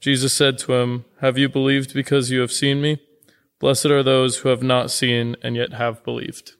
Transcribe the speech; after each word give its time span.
Jesus 0.00 0.32
said 0.32 0.56
to 0.58 0.72
him, 0.74 1.04
Have 1.20 1.36
you 1.36 1.48
believed 1.48 1.92
because 1.92 2.30
you 2.30 2.40
have 2.40 2.50
seen 2.50 2.80
me? 2.80 3.00
Blessed 3.58 3.86
are 3.86 4.02
those 4.02 4.38
who 4.38 4.48
have 4.48 4.62
not 4.62 4.90
seen 4.90 5.36
and 5.42 5.54
yet 5.54 5.74
have 5.74 6.02
believed. 6.02 6.54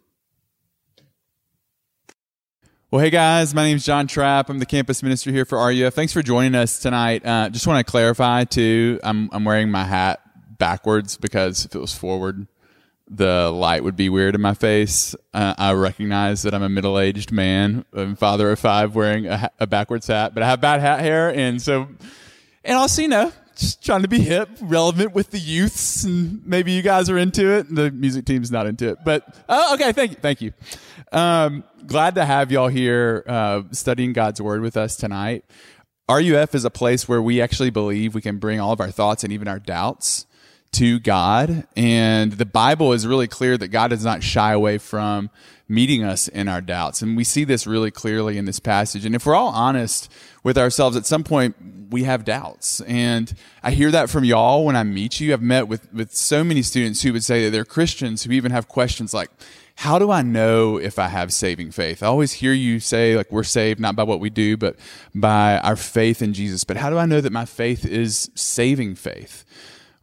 Well, 2.91 3.03
hey 3.03 3.09
guys, 3.09 3.55
my 3.55 3.63
name 3.63 3.77
is 3.77 3.85
John 3.87 4.07
Trapp. 4.07 4.51
I'm 4.51 4.59
the 4.59 4.67
campus 4.67 5.03
minister 5.03 5.31
here 5.31 5.45
for 5.45 5.57
RUF. 5.59 5.95
Thanks 5.95 6.13
for 6.13 6.23
joining 6.23 6.55
us 6.55 6.81
tonight. 6.81 7.25
Uh, 7.25 7.49
just 7.49 7.67
want 7.67 7.87
to 7.87 7.91
clarify 7.91 8.45
too, 8.45 9.01
I'm, 9.03 9.31
I'm 9.33 9.45
wearing 9.45 9.71
my 9.71 9.85
hat 9.85 10.21
backwards 10.59 11.17
because 11.17 11.65
if 11.65 11.75
it 11.75 11.79
was 11.79 11.95
forward, 11.95 12.47
the 13.09 13.51
light 13.51 13.85
would 13.85 13.97
be 13.97 14.09
weird 14.09 14.35
in 14.35 14.41
my 14.41 14.55
face. 14.55 15.15
Uh, 15.33 15.55
I 15.57 15.73
recognize 15.73 16.43
that 16.43 16.53
I'm 16.53 16.63
a 16.63 16.69
middle 16.69 16.99
aged 16.99 17.33
man, 17.33 17.85
and 17.93 18.19
father 18.19 18.51
of 18.51 18.59
five, 18.59 18.95
wearing 18.95 19.27
a, 19.27 19.51
a, 19.59 19.67
backwards 19.67 20.07
hat, 20.07 20.35
but 20.35 20.43
I 20.43 20.47
have 20.47 20.61
bad 20.61 20.81
hat 20.81 21.01
hair, 21.01 21.35
and 21.35 21.63
so, 21.63 21.89
and 22.65 22.77
also, 22.77 23.03
you 23.03 23.09
know, 23.09 23.33
just 23.57 23.85
trying 23.85 24.03
to 24.03 24.09
be 24.09 24.21
hip, 24.21 24.49
relevant 24.61 25.15
with 25.15 25.31
the 25.31 25.39
youths, 25.39 26.05
and 26.05 26.45
maybe 26.47 26.73
you 26.73 26.83
guys 26.83 27.11
are 27.11 27.19
into 27.19 27.51
it. 27.53 27.75
The 27.75 27.91
music 27.91 28.25
team's 28.25 28.51
not 28.51 28.67
into 28.67 28.89
it, 28.89 28.99
but 29.05 29.25
oh, 29.49 29.75
okay, 29.75 29.93
thank 29.93 30.13
you, 30.13 30.17
thank 30.21 30.41
you. 30.41 30.53
Um, 31.13 31.65
glad 31.87 32.15
to 32.15 32.25
have 32.25 32.51
y'all 32.51 32.69
here 32.69 33.25
uh, 33.27 33.63
studying 33.73 34.13
God's 34.13 34.41
word 34.41 34.63
with 34.63 34.77
us 34.77 34.97
tonight. 34.97 35.45
RUF 36.09 36.55
is 36.55 36.65
a 36.65 36.71
place 36.71 37.09
where 37.09 37.23
we 37.23 37.41
actually 37.41 37.71
believe 37.71 38.15
we 38.15 38.21
can 38.21 38.39
bring 38.39 38.59
all 38.61 38.73
of 38.73 38.81
our 38.81 38.91
thoughts 38.91 39.23
and 39.23 39.33
even 39.33 39.47
our 39.47 39.61
doubts 39.61 40.27
to 40.73 41.01
God. 41.01 41.67
And 41.77 42.33
the 42.33 42.47
Bible 42.47 42.93
is 42.93 43.07
really 43.07 43.29
clear 43.29 43.59
that 43.59 43.69
God 43.69 43.89
does 43.89 44.05
not 44.05 44.23
shy 44.23 44.53
away 44.53 44.79
from 44.79 45.31
meeting 45.69 46.03
us 46.03 46.27
in 46.27 46.49
our 46.49 46.61
doubts. 46.61 47.01
And 47.01 47.17
we 47.17 47.25
see 47.25 47.45
this 47.45 47.67
really 47.67 47.91
clearly 47.91 48.39
in 48.39 48.45
this 48.45 48.59
passage. 48.59 49.05
And 49.05 49.15
if 49.15 49.25
we're 49.25 49.37
all 49.37 49.49
honest 49.49 50.11
with 50.43 50.59
ourselves, 50.59 50.97
at 50.97 51.07
some 51.07 51.23
point 51.23 51.55
we 51.91 52.05
have 52.05 52.25
doubts. 52.25 52.81
And 52.83 53.33
I 53.63 53.71
hear 53.71 53.91
that 53.91 54.11
from 54.11 54.25
y'all 54.25 54.65
when 54.65 54.77
I 54.77 54.83
meet 54.83 55.21
you. 55.21 55.33
I've 55.33 55.43
met 55.43 55.69
with, 55.69 55.93
with 55.93 56.15
so 56.15 56.43
many 56.43 56.63
students 56.63 57.03
who 57.03 57.13
would 57.13 57.25
say 57.25 57.45
that 57.45 57.51
they're 57.51 57.65
Christians 57.65 58.25
who 58.25 58.33
even 58.33 58.51
have 58.51 58.69
questions 58.69 59.15
like, 59.15 59.31
how 59.77 59.99
do 59.99 60.11
I 60.11 60.23
know 60.23 60.77
if 60.77 60.99
I 60.99 61.09
have 61.09 61.33
saving 61.33 61.71
faith? 61.71 62.03
I 62.03 62.07
always 62.07 62.33
hear 62.33 62.53
you 62.53 62.81
say, 62.81 63.17
like, 63.17 63.33
we're 63.33 63.45
saved 63.45 63.81
not 63.81 63.97
by 63.97 64.03
what 64.03 64.21
we 64.21 64.29
do, 64.29 64.57
but 64.57 64.77
by 65.15 65.59
our 65.59 65.77
faith 65.77 66.21
in 66.21 66.35
Jesus. 66.35 66.65
But 66.65 66.77
how 66.77 66.91
do 66.91 66.99
I 66.99 67.07
know 67.07 67.21
that 67.21 67.33
my 67.33 67.45
faith 67.47 67.87
is 67.87 68.31
saving 68.35 68.97
faith? 68.97 69.45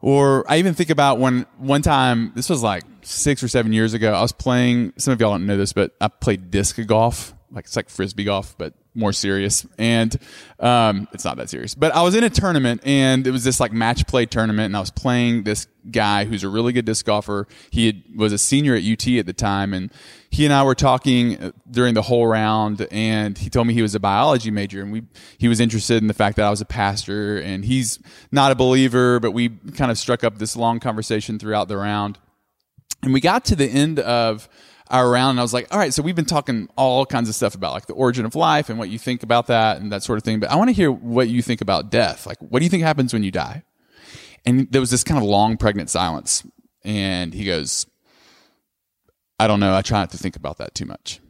Or 0.00 0.48
I 0.50 0.58
even 0.58 0.74
think 0.74 0.90
about 0.90 1.18
when 1.18 1.46
one 1.56 1.82
time, 1.82 2.32
this 2.34 2.48
was 2.48 2.62
like 2.62 2.84
six 3.02 3.42
or 3.42 3.48
seven 3.48 3.72
years 3.72 3.94
ago, 3.94 4.12
I 4.12 4.22
was 4.22 4.32
playing, 4.32 4.92
some 4.96 5.12
of 5.12 5.20
y'all 5.20 5.32
don't 5.32 5.46
know 5.46 5.56
this, 5.56 5.72
but 5.72 5.96
I 6.00 6.08
played 6.08 6.50
disc 6.50 6.78
golf. 6.86 7.34
Like, 7.50 7.64
it's 7.64 7.74
like 7.74 7.88
frisbee 7.88 8.24
golf, 8.24 8.56
but 8.58 8.74
more 8.94 9.12
serious. 9.12 9.66
And, 9.78 10.16
um, 10.60 11.08
it's 11.12 11.24
not 11.24 11.36
that 11.38 11.50
serious. 11.50 11.74
But 11.74 11.94
I 11.94 12.02
was 12.02 12.14
in 12.14 12.22
a 12.22 12.30
tournament 12.30 12.82
and 12.84 13.26
it 13.26 13.30
was 13.30 13.42
this 13.42 13.58
like 13.58 13.72
match 13.72 14.06
play 14.06 14.26
tournament 14.26 14.66
and 14.66 14.76
I 14.76 14.80
was 14.80 14.90
playing 14.90 15.44
this 15.44 15.66
guy 15.90 16.26
who's 16.26 16.44
a 16.44 16.48
really 16.48 16.72
good 16.72 16.84
disc 16.84 17.04
golfer. 17.06 17.48
He 17.70 17.86
had, 17.86 18.02
was 18.14 18.32
a 18.32 18.38
senior 18.38 18.74
at 18.74 18.84
UT 18.84 19.06
at 19.18 19.26
the 19.26 19.32
time 19.32 19.72
and 19.72 19.90
he 20.30 20.44
and 20.44 20.52
I 20.52 20.62
were 20.62 20.74
talking 20.74 21.38
uh, 21.38 21.52
during 21.70 21.94
the 21.94 22.02
whole 22.02 22.26
round 22.26 22.86
and 22.90 23.36
he 23.36 23.48
told 23.48 23.66
me 23.66 23.74
he 23.74 23.82
was 23.82 23.94
a 23.94 24.00
biology 24.00 24.50
major 24.50 24.82
and 24.82 24.92
we, 24.92 25.02
he 25.38 25.48
was 25.48 25.60
interested 25.60 26.02
in 26.02 26.06
the 26.06 26.14
fact 26.14 26.36
that 26.36 26.44
I 26.44 26.50
was 26.50 26.60
a 26.60 26.66
pastor 26.66 27.38
and 27.38 27.64
he's 27.64 27.98
not 28.30 28.52
a 28.52 28.54
believer, 28.54 29.20
but 29.20 29.32
we 29.32 29.48
kind 29.48 29.90
of 29.90 29.98
struck 29.98 30.24
up 30.24 30.38
this 30.38 30.56
long 30.56 30.80
conversation 30.80 31.38
throughout 31.38 31.68
the 31.68 31.76
round. 31.76 32.18
And 33.02 33.14
we 33.14 33.20
got 33.20 33.44
to 33.46 33.56
the 33.56 33.66
end 33.66 34.00
of, 34.00 34.48
our 34.90 35.10
round 35.10 35.32
and 35.32 35.40
I 35.40 35.42
was 35.42 35.52
like, 35.52 35.72
all 35.72 35.78
right, 35.78 35.92
so 35.92 36.02
we've 36.02 36.16
been 36.16 36.24
talking 36.24 36.68
all 36.76 37.04
kinds 37.04 37.28
of 37.28 37.34
stuff 37.34 37.54
about 37.54 37.72
like 37.72 37.86
the 37.86 37.94
origin 37.94 38.24
of 38.24 38.34
life 38.34 38.70
and 38.70 38.78
what 38.78 38.88
you 38.88 38.98
think 38.98 39.22
about 39.22 39.48
that 39.48 39.80
and 39.80 39.92
that 39.92 40.02
sort 40.02 40.18
of 40.18 40.24
thing. 40.24 40.40
But 40.40 40.50
I 40.50 40.56
want 40.56 40.68
to 40.68 40.74
hear 40.74 40.90
what 40.90 41.28
you 41.28 41.42
think 41.42 41.60
about 41.60 41.90
death. 41.90 42.26
Like, 42.26 42.38
what 42.40 42.60
do 42.60 42.64
you 42.64 42.70
think 42.70 42.82
happens 42.82 43.12
when 43.12 43.22
you 43.22 43.30
die? 43.30 43.64
And 44.46 44.70
there 44.70 44.80
was 44.80 44.90
this 44.90 45.04
kind 45.04 45.18
of 45.18 45.28
long, 45.28 45.56
pregnant 45.56 45.90
silence. 45.90 46.46
And 46.84 47.34
he 47.34 47.44
goes, 47.44 47.86
I 49.38 49.46
don't 49.46 49.60
know. 49.60 49.74
I 49.74 49.82
try 49.82 50.00
not 50.00 50.10
to 50.10 50.18
think 50.18 50.36
about 50.36 50.58
that 50.58 50.74
too 50.74 50.86
much. 50.86 51.20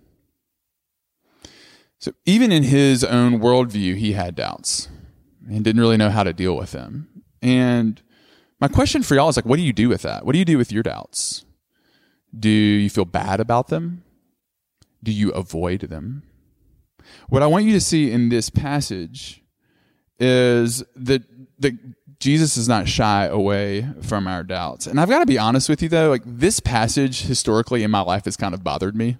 So 1.99 2.13
even 2.25 2.53
in 2.53 2.63
his 2.63 3.03
own 3.03 3.41
worldview, 3.41 3.97
he 3.97 4.13
had 4.13 4.35
doubts 4.35 4.89
and 5.49 5.65
didn't 5.65 5.81
really 5.81 5.97
know 5.97 6.11
how 6.11 6.23
to 6.23 6.33
deal 6.33 6.57
with 6.57 6.73
them. 6.73 7.09
And 7.43 8.01
my 8.61 8.69
question 8.69 9.03
for 9.03 9.15
y'all 9.15 9.29
is 9.29 9.37
like, 9.37 9.47
what 9.47 9.57
do 9.57 9.63
you 9.63 9.73
do 9.73 9.89
with 9.89 10.03
that? 10.03 10.25
What 10.25 10.33
do 10.33 10.39
you 10.39 10.45
do 10.45 10.59
with 10.59 10.73
your 10.73 10.83
doubts? 10.83 11.45
Do 12.39 12.49
you 12.49 12.91
feel 12.91 13.05
bad 13.05 13.41
about 13.41 13.69
them? 13.69 14.05
Do 15.03 15.13
you 15.13 15.31
avoid 15.31 15.83
them? 15.83 16.23
What 17.29 17.43
I 17.43 17.47
want 17.47 17.65
you 17.65 17.73
to 17.73 17.81
see 17.81 18.11
in 18.11 18.29
this 18.29 18.51
passage 18.51 19.43
is 20.19 20.85
that, 20.97 21.23
that 21.61 21.73
Jesus 22.19 22.57
is 22.57 22.69
not 22.69 22.89
shy 22.89 23.27
away 23.27 23.87
from 24.03 24.27
our 24.27 24.43
doubts. 24.43 24.87
And 24.87 25.01
I've 25.01 25.09
got 25.09 25.21
to 25.21 25.27
be 25.27 25.39
honest 25.39 25.69
with 25.69 25.83
you 25.83 25.89
though, 25.89 26.11
like 26.11 26.23
this 26.25 26.59
passage 26.61 27.23
historically 27.23 27.85
in 27.85 27.91
my 27.91 28.01
life 28.01 28.25
has 28.25 28.37
kind 28.37 28.55
of 28.55 28.65
bothered 28.65 28.97
me 28.97 29.19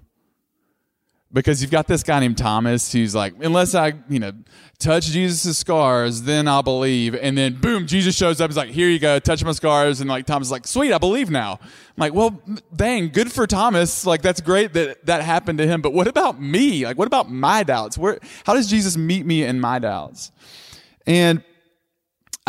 because 1.31 1.61
you've 1.61 1.71
got 1.71 1.87
this 1.87 2.01
guy 2.03 2.19
named 2.19 2.37
Thomas 2.37 2.91
who's 2.91 3.13
like, 3.13 3.33
unless 3.39 3.75
I, 3.75 3.93
you 4.09 4.19
know, 4.19 4.31
touch 4.79 5.05
Jesus' 5.05 5.57
scars, 5.57 6.23
then 6.23 6.47
I'll 6.47 6.63
believe. 6.63 7.13
And 7.15 7.37
then 7.37 7.55
boom, 7.55 7.85
Jesus 7.85 8.15
shows 8.15 8.41
up. 8.41 8.49
He's 8.49 8.57
like, 8.57 8.69
here 8.69 8.89
you 8.89 8.99
go, 8.99 9.19
touch 9.19 9.43
my 9.43 9.51
scars. 9.51 10.01
And 10.01 10.09
like 10.09 10.25
Thomas 10.25 10.47
is 10.47 10.51
like, 10.51 10.65
sweet, 10.65 10.91
I 10.91 10.97
believe 10.97 11.29
now. 11.29 11.59
I'm 11.61 11.95
like, 11.97 12.13
well, 12.13 12.41
dang, 12.75 13.09
good 13.09 13.31
for 13.31 13.45
Thomas. 13.45 14.05
Like 14.05 14.21
that's 14.21 14.41
great 14.41 14.73
that 14.73 15.05
that 15.05 15.21
happened 15.21 15.59
to 15.59 15.67
him. 15.67 15.81
But 15.81 15.93
what 15.93 16.07
about 16.07 16.41
me? 16.41 16.85
Like, 16.85 16.97
what 16.97 17.07
about 17.07 17.31
my 17.31 17.63
doubts? 17.63 17.97
Where, 17.97 18.19
how 18.45 18.55
does 18.55 18.67
Jesus 18.67 18.97
meet 18.97 19.25
me 19.25 19.43
in 19.43 19.59
my 19.59 19.79
doubts? 19.79 20.31
And 21.05 21.43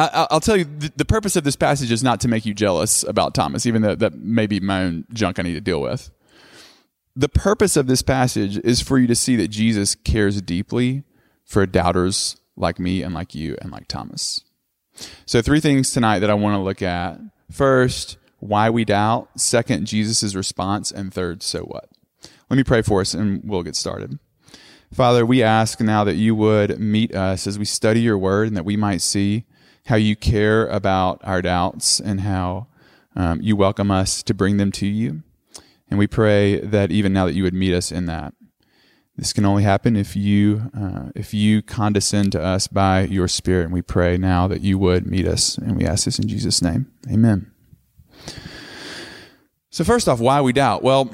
I, 0.04 0.34
will 0.34 0.40
tell 0.40 0.56
you, 0.56 0.64
the, 0.64 0.92
the 0.96 1.04
purpose 1.04 1.36
of 1.36 1.44
this 1.44 1.56
passage 1.56 1.90
is 1.90 2.02
not 2.02 2.20
to 2.20 2.28
make 2.28 2.46
you 2.46 2.54
jealous 2.54 3.02
about 3.02 3.34
Thomas, 3.34 3.66
even 3.66 3.82
though 3.82 3.94
that 3.94 4.14
may 4.14 4.46
be 4.46 4.60
my 4.60 4.84
own 4.84 5.04
junk 5.12 5.38
I 5.38 5.42
need 5.42 5.54
to 5.54 5.60
deal 5.60 5.80
with 5.80 6.10
the 7.16 7.28
purpose 7.28 7.76
of 7.76 7.86
this 7.86 8.02
passage 8.02 8.58
is 8.58 8.80
for 8.80 8.98
you 8.98 9.06
to 9.06 9.14
see 9.14 9.36
that 9.36 9.48
Jesus 9.48 9.94
cares 9.94 10.40
deeply 10.40 11.02
for 11.44 11.66
doubters 11.66 12.36
like 12.56 12.78
me 12.78 13.02
and 13.02 13.14
like 13.14 13.34
you 13.34 13.56
and 13.60 13.70
like 13.70 13.88
Thomas. 13.88 14.42
So, 15.26 15.42
three 15.42 15.60
things 15.60 15.92
tonight 15.92 16.20
that 16.20 16.30
I 16.30 16.34
want 16.34 16.54
to 16.54 16.60
look 16.60 16.82
at. 16.82 17.18
First, 17.50 18.16
why 18.38 18.70
we 18.70 18.84
doubt. 18.84 19.28
Second, 19.38 19.86
Jesus' 19.86 20.34
response. 20.34 20.90
And 20.90 21.12
third, 21.12 21.42
so 21.42 21.60
what? 21.62 21.88
Let 22.48 22.56
me 22.56 22.64
pray 22.64 22.82
for 22.82 23.00
us 23.00 23.14
and 23.14 23.42
we'll 23.44 23.62
get 23.62 23.76
started. 23.76 24.18
Father, 24.92 25.24
we 25.24 25.42
ask 25.42 25.80
now 25.80 26.04
that 26.04 26.16
you 26.16 26.34
would 26.34 26.80
meet 26.80 27.14
us 27.14 27.46
as 27.46 27.58
we 27.58 27.64
study 27.64 28.00
your 28.00 28.18
word 28.18 28.48
and 28.48 28.56
that 28.56 28.64
we 28.64 28.76
might 28.76 29.02
see 29.02 29.44
how 29.86 29.96
you 29.96 30.16
care 30.16 30.66
about 30.66 31.20
our 31.24 31.42
doubts 31.42 32.00
and 32.00 32.20
how 32.20 32.66
um, 33.16 33.40
you 33.42 33.56
welcome 33.56 33.90
us 33.90 34.22
to 34.22 34.34
bring 34.34 34.56
them 34.56 34.72
to 34.72 34.86
you. 34.86 35.22
And 35.88 35.98
we 35.98 36.06
pray 36.06 36.60
that 36.60 36.92
even 36.92 37.12
now 37.12 37.26
that 37.26 37.34
you 37.34 37.42
would 37.42 37.54
meet 37.54 37.74
us 37.74 37.90
in 37.90 38.06
that. 38.06 38.34
This 39.16 39.32
can 39.32 39.44
only 39.44 39.64
happen 39.64 39.96
if 39.96 40.16
you 40.16 40.70
uh, 40.74 41.10
if 41.14 41.34
you 41.34 41.60
condescend 41.60 42.32
to 42.32 42.42
us 42.42 42.68
by 42.68 43.02
your 43.02 43.28
Spirit, 43.28 43.64
and 43.64 43.72
we 43.72 43.82
pray 43.82 44.16
now 44.16 44.48
that 44.48 44.62
you 44.62 44.78
would 44.78 45.06
meet 45.06 45.26
us, 45.26 45.58
and 45.58 45.76
we 45.76 45.84
ask 45.84 46.06
this 46.06 46.18
in 46.18 46.26
Jesus' 46.26 46.62
name, 46.62 46.90
Amen. 47.10 47.50
So 49.68 49.84
first 49.84 50.08
off, 50.08 50.20
why 50.20 50.40
we 50.40 50.54
doubt? 50.54 50.82
Well, 50.82 51.12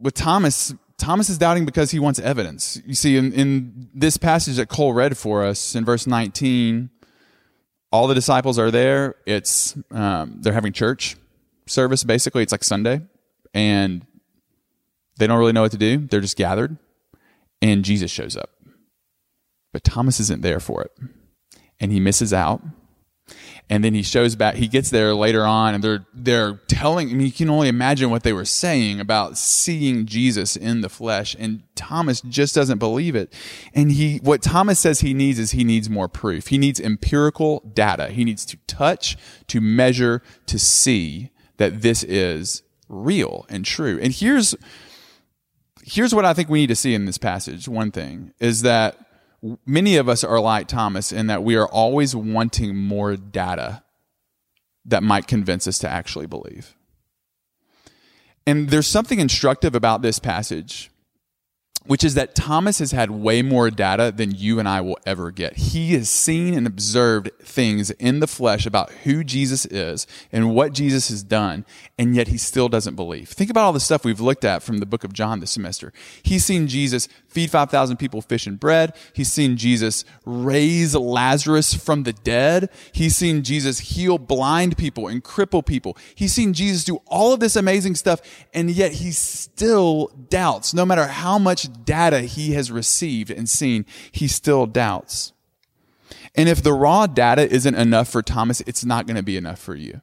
with 0.00 0.14
Thomas, 0.14 0.74
Thomas 0.98 1.30
is 1.30 1.38
doubting 1.38 1.64
because 1.64 1.90
he 1.92 2.00
wants 2.00 2.18
evidence. 2.18 2.80
You 2.84 2.94
see, 2.94 3.16
in, 3.16 3.32
in 3.32 3.88
this 3.94 4.16
passage 4.16 4.56
that 4.56 4.68
Cole 4.68 4.92
read 4.92 5.16
for 5.16 5.44
us 5.44 5.76
in 5.76 5.84
verse 5.84 6.06
19, 6.06 6.90
all 7.92 8.08
the 8.08 8.14
disciples 8.14 8.58
are 8.58 8.70
there. 8.70 9.16
It's 9.26 9.76
um, 9.90 10.38
they're 10.40 10.52
having 10.52 10.72
church 10.72 11.16
service. 11.66 12.02
Basically, 12.02 12.42
it's 12.42 12.52
like 12.52 12.64
Sunday, 12.64 13.02
and 13.54 14.04
they 15.18 15.26
don't 15.26 15.38
really 15.38 15.52
know 15.52 15.62
what 15.62 15.72
to 15.72 15.78
do. 15.78 15.98
They're 15.98 16.20
just 16.20 16.36
gathered 16.36 16.78
and 17.62 17.84
Jesus 17.84 18.10
shows 18.10 18.36
up. 18.36 18.50
But 19.72 19.84
Thomas 19.84 20.20
isn't 20.20 20.42
there 20.42 20.60
for 20.60 20.82
it. 20.82 20.90
And 21.80 21.92
he 21.92 22.00
misses 22.00 22.34
out. 22.34 22.60
And 23.70 23.82
then 23.82 23.94
he 23.94 24.02
shows 24.02 24.36
back, 24.36 24.56
he 24.56 24.68
gets 24.68 24.90
there 24.90 25.14
later 25.14 25.44
on, 25.44 25.74
and 25.74 25.82
they're 25.82 26.06
they're 26.12 26.60
telling 26.68 27.08
I 27.08 27.14
mean, 27.14 27.26
you 27.26 27.32
can 27.32 27.48
only 27.48 27.68
imagine 27.68 28.10
what 28.10 28.22
they 28.22 28.32
were 28.32 28.44
saying 28.44 29.00
about 29.00 29.38
seeing 29.38 30.04
Jesus 30.04 30.56
in 30.56 30.82
the 30.82 30.90
flesh. 30.90 31.34
And 31.38 31.62
Thomas 31.74 32.20
just 32.20 32.54
doesn't 32.54 32.78
believe 32.78 33.16
it. 33.16 33.32
And 33.74 33.90
he 33.90 34.18
what 34.18 34.42
Thomas 34.42 34.78
says 34.78 35.00
he 35.00 35.14
needs 35.14 35.38
is 35.38 35.52
he 35.52 35.64
needs 35.64 35.88
more 35.88 36.08
proof. 36.08 36.48
He 36.48 36.58
needs 36.58 36.80
empirical 36.80 37.60
data. 37.72 38.08
He 38.08 38.24
needs 38.24 38.44
to 38.46 38.58
touch, 38.66 39.16
to 39.46 39.60
measure, 39.60 40.22
to 40.46 40.58
see 40.58 41.30
that 41.56 41.82
this 41.82 42.02
is 42.02 42.62
real 42.88 43.46
and 43.48 43.64
true. 43.64 43.98
And 44.02 44.12
here's 44.12 44.54
here's 45.82 46.14
what 46.14 46.24
I 46.24 46.34
think 46.34 46.48
we 46.48 46.60
need 46.60 46.68
to 46.68 46.76
see 46.76 46.94
in 46.94 47.06
this 47.06 47.18
passage. 47.18 47.68
One 47.68 47.90
thing 47.90 48.32
is 48.38 48.62
that 48.62 48.98
many 49.66 49.96
of 49.96 50.08
us 50.08 50.22
are 50.22 50.40
like 50.40 50.68
Thomas 50.68 51.12
in 51.12 51.26
that 51.26 51.42
we 51.42 51.56
are 51.56 51.66
always 51.66 52.14
wanting 52.14 52.76
more 52.76 53.16
data 53.16 53.82
that 54.84 55.02
might 55.02 55.26
convince 55.26 55.66
us 55.66 55.78
to 55.80 55.88
actually 55.88 56.26
believe. 56.26 56.76
And 58.46 58.70
there's 58.70 58.86
something 58.86 59.20
instructive 59.20 59.74
about 59.74 60.02
this 60.02 60.18
passage 60.18 60.90
which 61.86 62.04
is 62.04 62.14
that 62.14 62.34
Thomas 62.34 62.78
has 62.78 62.92
had 62.92 63.10
way 63.10 63.42
more 63.42 63.70
data 63.70 64.12
than 64.14 64.32
you 64.32 64.58
and 64.58 64.68
I 64.68 64.80
will 64.80 64.98
ever 65.06 65.30
get. 65.30 65.56
He 65.56 65.94
has 65.94 66.08
seen 66.08 66.54
and 66.54 66.66
observed 66.66 67.30
things 67.40 67.90
in 67.92 68.20
the 68.20 68.26
flesh 68.26 68.66
about 68.66 68.90
who 69.04 69.24
Jesus 69.24 69.66
is 69.66 70.06
and 70.30 70.54
what 70.54 70.72
Jesus 70.72 71.08
has 71.08 71.22
done, 71.22 71.64
and 71.98 72.14
yet 72.14 72.28
he 72.28 72.38
still 72.38 72.68
doesn't 72.68 72.94
believe. 72.94 73.28
Think 73.28 73.50
about 73.50 73.64
all 73.64 73.72
the 73.72 73.80
stuff 73.80 74.04
we've 74.04 74.20
looked 74.20 74.44
at 74.44 74.62
from 74.62 74.78
the 74.78 74.86
book 74.86 75.04
of 75.04 75.12
John 75.12 75.40
this 75.40 75.50
semester. 75.50 75.92
He's 76.22 76.44
seen 76.44 76.68
Jesus 76.68 77.08
feed 77.28 77.50
5,000 77.50 77.96
people 77.96 78.22
fish 78.22 78.46
and 78.46 78.60
bread. 78.60 78.94
He's 79.12 79.32
seen 79.32 79.56
Jesus 79.56 80.04
raise 80.24 80.94
Lazarus 80.94 81.74
from 81.74 82.04
the 82.04 82.12
dead. 82.12 82.70
He's 82.92 83.16
seen 83.16 83.42
Jesus 83.42 83.80
heal 83.80 84.18
blind 84.18 84.76
people 84.76 85.08
and 85.08 85.22
cripple 85.22 85.64
people. 85.64 85.96
He's 86.14 86.32
seen 86.32 86.52
Jesus 86.52 86.84
do 86.84 87.00
all 87.06 87.32
of 87.32 87.40
this 87.40 87.56
amazing 87.56 87.94
stuff, 87.94 88.20
and 88.54 88.70
yet 88.70 88.92
he 88.92 89.10
still 89.12 90.08
doubts, 90.28 90.74
no 90.74 90.84
matter 90.84 91.06
how 91.06 91.38
much 91.38 91.71
data 91.72 92.20
he 92.20 92.52
has 92.52 92.70
received 92.70 93.30
and 93.30 93.48
seen, 93.48 93.86
he 94.10 94.28
still 94.28 94.66
doubts. 94.66 95.32
And 96.34 96.48
if 96.48 96.62
the 96.62 96.72
raw 96.72 97.06
data 97.06 97.48
isn't 97.48 97.74
enough 97.74 98.08
for 98.08 98.22
Thomas, 98.22 98.60
it's 98.62 98.84
not 98.84 99.06
going 99.06 99.16
to 99.16 99.22
be 99.22 99.36
enough 99.36 99.58
for 99.58 99.74
you. 99.74 100.00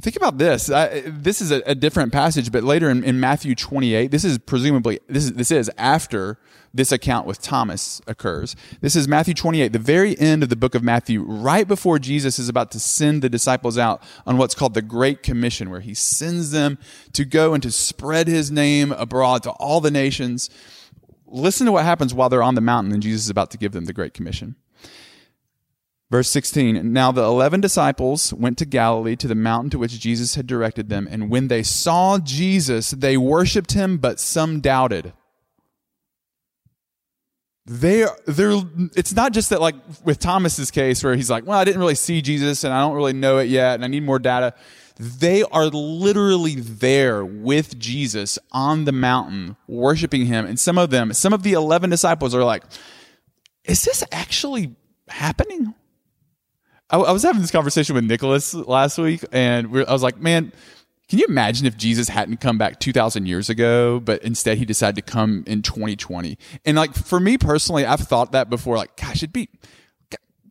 Think 0.00 0.16
about 0.16 0.38
this. 0.38 0.70
I, 0.70 1.02
this 1.06 1.40
is 1.40 1.52
a, 1.52 1.62
a, 1.64 1.74
different 1.74 2.12
passage, 2.12 2.50
but 2.50 2.64
later 2.64 2.90
in, 2.90 3.04
in, 3.04 3.20
Matthew 3.20 3.54
28, 3.54 4.10
this 4.10 4.24
is 4.24 4.38
presumably, 4.38 4.98
this 5.06 5.24
is, 5.24 5.34
this 5.34 5.50
is 5.50 5.70
after 5.78 6.38
this 6.74 6.92
account 6.92 7.26
with 7.26 7.40
Thomas 7.40 8.00
occurs. 8.06 8.56
This 8.80 8.96
is 8.96 9.06
Matthew 9.06 9.34
28, 9.34 9.72
the 9.72 9.78
very 9.78 10.18
end 10.18 10.42
of 10.42 10.48
the 10.48 10.56
book 10.56 10.74
of 10.74 10.82
Matthew, 10.82 11.22
right 11.22 11.68
before 11.68 11.98
Jesus 11.98 12.38
is 12.38 12.48
about 12.48 12.70
to 12.70 12.80
send 12.80 13.22
the 13.22 13.28
disciples 13.28 13.76
out 13.76 14.02
on 14.26 14.38
what's 14.38 14.54
called 14.54 14.74
the 14.74 14.82
Great 14.82 15.22
Commission, 15.22 15.70
where 15.70 15.80
he 15.80 15.94
sends 15.94 16.50
them 16.50 16.78
to 17.12 17.24
go 17.24 17.52
and 17.52 17.62
to 17.62 17.70
spread 17.70 18.26
his 18.26 18.50
name 18.50 18.92
abroad 18.92 19.42
to 19.42 19.50
all 19.50 19.80
the 19.80 19.90
nations. 19.90 20.48
Listen 21.26 21.66
to 21.66 21.72
what 21.72 21.84
happens 21.84 22.14
while 22.14 22.28
they're 22.28 22.42
on 22.42 22.54
the 22.54 22.60
mountain 22.60 22.92
and 22.92 23.02
Jesus 23.02 23.24
is 23.24 23.30
about 23.30 23.50
to 23.50 23.58
give 23.58 23.72
them 23.72 23.84
the 23.84 23.92
Great 23.92 24.14
Commission. 24.14 24.56
Verse 26.10 26.28
16 26.28 26.92
Now 26.92 27.10
the 27.10 27.24
eleven 27.24 27.60
disciples 27.60 28.34
went 28.34 28.58
to 28.58 28.66
Galilee 28.66 29.16
to 29.16 29.28
the 29.28 29.34
mountain 29.34 29.70
to 29.70 29.78
which 29.78 29.98
Jesus 29.98 30.34
had 30.34 30.46
directed 30.46 30.90
them, 30.90 31.08
and 31.10 31.30
when 31.30 31.48
they 31.48 31.62
saw 31.62 32.18
Jesus, 32.18 32.90
they 32.90 33.16
worshiped 33.16 33.72
him, 33.72 33.96
but 33.96 34.20
some 34.20 34.60
doubted. 34.60 35.14
They 37.64 38.06
they're, 38.26 38.60
it's 38.96 39.14
not 39.14 39.32
just 39.32 39.50
that, 39.50 39.60
like 39.60 39.76
with 40.04 40.18
Thomas's 40.18 40.70
case, 40.70 41.04
where 41.04 41.14
he's 41.14 41.30
like, 41.30 41.46
Well, 41.46 41.58
I 41.58 41.64
didn't 41.64 41.80
really 41.80 41.94
see 41.94 42.20
Jesus, 42.20 42.64
and 42.64 42.74
I 42.74 42.80
don't 42.80 42.96
really 42.96 43.12
know 43.12 43.38
it 43.38 43.48
yet, 43.48 43.74
and 43.74 43.84
I 43.84 43.88
need 43.88 44.02
more 44.02 44.18
data. 44.18 44.54
They 44.98 45.42
are 45.44 45.66
literally 45.66 46.56
there 46.56 47.24
with 47.24 47.78
Jesus 47.78 48.38
on 48.50 48.84
the 48.84 48.92
mountain, 48.92 49.56
worshiping 49.66 50.26
him. 50.26 50.44
And 50.44 50.60
some 50.60 50.76
of 50.76 50.90
them, 50.90 51.12
some 51.12 51.32
of 51.32 51.42
the 51.42 51.52
11 51.54 51.90
disciples 51.90 52.34
are 52.34 52.44
like, 52.44 52.64
Is 53.64 53.82
this 53.82 54.02
actually 54.10 54.74
happening? 55.08 55.74
I, 56.92 56.98
I 56.98 57.12
was 57.12 57.22
having 57.22 57.40
this 57.40 57.50
conversation 57.50 57.94
with 57.94 58.04
Nicholas 58.04 58.54
last 58.54 58.98
week, 58.98 59.24
and 59.32 59.66
I 59.68 59.92
was 59.92 60.02
like, 60.02 60.18
man, 60.18 60.52
can 61.12 61.18
you 61.18 61.26
imagine 61.28 61.66
if 61.66 61.76
Jesus 61.76 62.08
hadn't 62.08 62.38
come 62.40 62.56
back 62.56 62.80
2,000 62.80 63.26
years 63.26 63.50
ago, 63.50 64.00
but 64.00 64.22
instead 64.22 64.56
he 64.56 64.64
decided 64.64 64.96
to 64.96 65.02
come 65.02 65.44
in 65.46 65.60
2020? 65.60 66.38
And 66.64 66.74
like, 66.74 66.94
for 66.94 67.20
me 67.20 67.36
personally, 67.36 67.84
I've 67.84 68.00
thought 68.00 68.32
that 68.32 68.48
before, 68.48 68.78
like, 68.78 68.96
gosh, 68.96 69.16
it'd 69.16 69.30
be, 69.30 69.50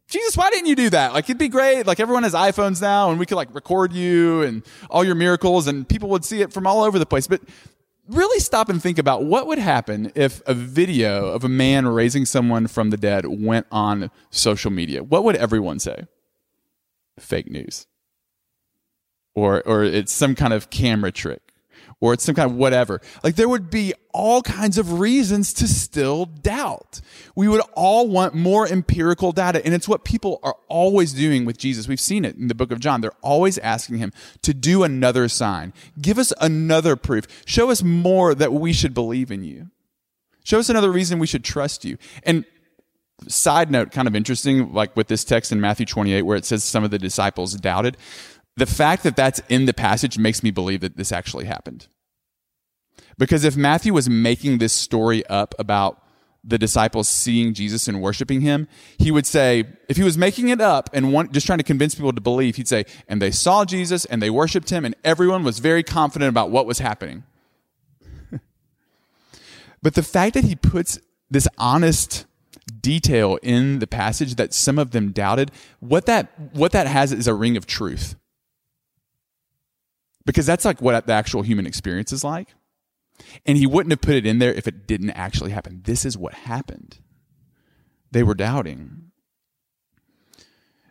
Jesus, 0.08 0.38
why 0.38 0.52
didn't 0.52 0.68
you 0.68 0.76
do 0.76 0.92
that? 0.92 1.16
Like, 1.16 1.26
it'd 1.26 1.40
be 1.40 1.48
great. 1.48 1.88
Like, 1.88 2.00
everyone 2.00 2.22
has 2.22 2.36
iPhones 2.36 2.80
now 2.80 3.10
and 3.10 3.18
we 3.18 3.26
could 3.26 3.38
like 3.38 3.52
record 3.56 3.92
you 3.92 4.44
and 4.44 4.62
all 4.92 5.04
your 5.04 5.16
miracles 5.16 5.66
and 5.66 5.90
people 5.90 6.10
would 6.10 6.24
see 6.24 6.44
it 6.44 6.54
from 6.54 6.68
all 6.68 6.84
over 6.84 7.00
the 7.00 7.08
place. 7.08 7.26
But 7.26 7.42
really 8.08 8.40
stop 8.40 8.70
and 8.70 8.80
think 8.80 9.00
about 9.00 9.24
what 9.24 9.48
would 9.48 9.58
happen 9.58 10.12
if 10.14 10.44
a 10.46 10.54
video 10.54 11.30
of 11.30 11.44
a 11.44 11.50
man 11.50 11.88
raising 11.88 12.24
someone 12.24 12.68
from 12.68 12.92
the 12.92 12.98
dead 12.98 13.26
went 13.26 13.66
on 13.72 14.12
social 14.30 14.70
media. 14.70 15.04
What 15.04 15.24
would 15.24 15.38
everyone 15.38 15.80
say? 15.80 16.06
fake 17.20 17.50
news 17.50 17.88
or 19.36 19.62
or 19.66 19.84
it's 19.84 20.12
some 20.12 20.36
kind 20.36 20.54
of 20.54 20.70
camera 20.70 21.12
trick 21.12 21.42
or 22.02 22.14
it's 22.14 22.24
some 22.24 22.36
kind 22.36 22.50
of 22.50 22.58
whatever. 22.58 23.00
Like 23.24 23.36
there 23.36 23.48
would 23.48 23.70
be 23.70 23.94
all 24.12 24.42
kinds 24.42 24.78
of 24.78 25.00
reasons 25.00 25.54
to 25.54 25.68
still 25.68 26.26
doubt. 26.26 27.00
We 27.36 27.48
would 27.48 27.62
all 27.76 28.08
want 28.08 28.34
more 28.34 28.68
empirical 28.68 29.32
data. 29.32 29.64
And 29.64 29.74
it's 29.74 29.88
what 29.88 30.04
people 30.04 30.40
are 30.44 30.58
always 30.68 31.14
doing 31.14 31.46
with 31.46 31.58
Jesus. 31.58 31.88
We've 31.88 32.00
seen 32.00 32.26
it 32.26 32.36
in 32.36 32.48
the 32.48 32.56
book 32.56 32.72
of 32.72 32.80
John. 32.80 33.02
They're 33.02 33.12
always 33.22 33.60
asking 33.60 34.00
him 34.00 34.12
to 34.42 34.54
do 34.54 34.84
another 34.84 35.30
sign. 35.30 35.74
Give 36.02 36.18
us 36.18 36.34
another 36.42 36.96
proof. 36.96 37.28
Show 37.46 37.70
us 37.70 37.84
more 37.84 38.34
that 38.34 38.52
we 38.52 38.74
should 38.74 38.96
believe 38.96 39.32
in 39.32 39.44
you. 39.44 39.70
Show 40.44 40.58
us 40.58 40.70
another 40.70 40.92
reason 40.92 41.20
we 41.20 41.28
should 41.28 41.44
trust 41.44 41.86
you. 41.86 41.98
And 42.24 42.46
side 43.28 43.70
note, 43.70 43.92
kind 43.92 44.08
of 44.08 44.16
interesting, 44.16 44.74
like 44.74 44.98
with 44.98 45.08
this 45.08 45.24
text 45.24 45.52
in 45.52 45.62
Matthew 45.62 45.86
28, 45.86 46.24
where 46.24 46.36
it 46.36 46.46
says 46.46 46.64
some 46.64 46.84
of 46.84 46.90
the 46.90 46.98
disciples 46.98 47.54
doubted. 47.54 47.96
The 48.62 48.68
fact 48.68 49.02
that 49.02 49.16
that's 49.16 49.42
in 49.50 49.66
the 49.66 49.74
passage 49.74 50.20
makes 50.20 50.44
me 50.44 50.52
believe 50.52 50.82
that 50.82 50.96
this 50.96 51.12
actually 51.12 51.46
happened. 51.46 51.88
Because 53.18 53.44
if 53.44 53.58
Matthew 53.58 53.92
was 53.92 54.08
making 54.08 54.60
this 54.60 54.72
story 54.72 55.26
up 55.26 55.56
about 55.58 56.06
the 56.44 56.60
disciples 56.60 57.08
seeing 57.08 57.56
Jesus 57.56 57.88
and 57.88 58.04
worshiping 58.04 58.42
him, 58.42 58.68
he 59.00 59.10
would 59.10 59.26
say, 59.26 59.64
if 59.90 59.98
he 59.98 60.04
was 60.04 60.16
making 60.16 60.50
it 60.50 60.62
up 60.62 60.92
and 60.94 61.12
want, 61.12 61.32
just 61.32 61.48
trying 61.48 61.58
to 61.58 61.64
convince 61.64 61.96
people 61.96 62.14
to 62.14 62.22
believe, 62.22 62.58
he'd 62.58 62.68
say, 62.68 62.86
and 63.08 63.20
they 63.20 63.32
saw 63.32 63.66
Jesus 63.66 64.06
and 64.06 64.22
they 64.22 64.30
worshiped 64.30 64.70
him 64.70 64.86
and 64.86 64.94
everyone 65.04 65.44
was 65.44 65.58
very 65.58 65.82
confident 65.82 66.30
about 66.30 66.52
what 66.52 66.68
was 66.68 66.78
happening. 66.78 67.24
but 69.82 69.96
the 69.96 70.04
fact 70.04 70.36
that 70.36 70.44
he 70.44 70.56
puts 70.56 71.00
this 71.32 71.48
honest 71.58 72.28
detail 72.80 73.40
in 73.42 73.80
the 73.80 73.88
passage 73.88 74.36
that 74.36 74.54
some 74.54 74.78
of 74.78 74.92
them 74.92 75.12
doubted, 75.12 75.50
what 75.80 76.06
that, 76.06 76.32
what 76.54 76.72
that 76.74 76.86
has 76.86 77.12
is 77.12 77.26
a 77.26 77.34
ring 77.34 77.58
of 77.58 77.66
truth. 77.66 78.18
Because 80.26 80.46
that's 80.46 80.66
like 80.66 80.82
what 80.82 81.06
the 81.08 81.14
actual 81.14 81.42
human 81.42 81.66
experience 81.66 82.12
is 82.12 82.24
like. 82.24 82.50
And 83.46 83.58
he 83.58 83.68
wouldn't 83.68 83.92
have 83.92 84.02
put 84.02 84.16
it 84.16 84.26
in 84.26 84.40
there 84.40 84.54
if 84.54 84.68
it 84.68 84.88
didn't 84.88 85.12
actually 85.12 85.52
happen. 85.52 85.82
This 85.84 86.06
is 86.06 86.18
what 86.18 86.34
happened. 86.34 87.00
They 88.12 88.24
were 88.24 88.34
doubting. 88.34 89.12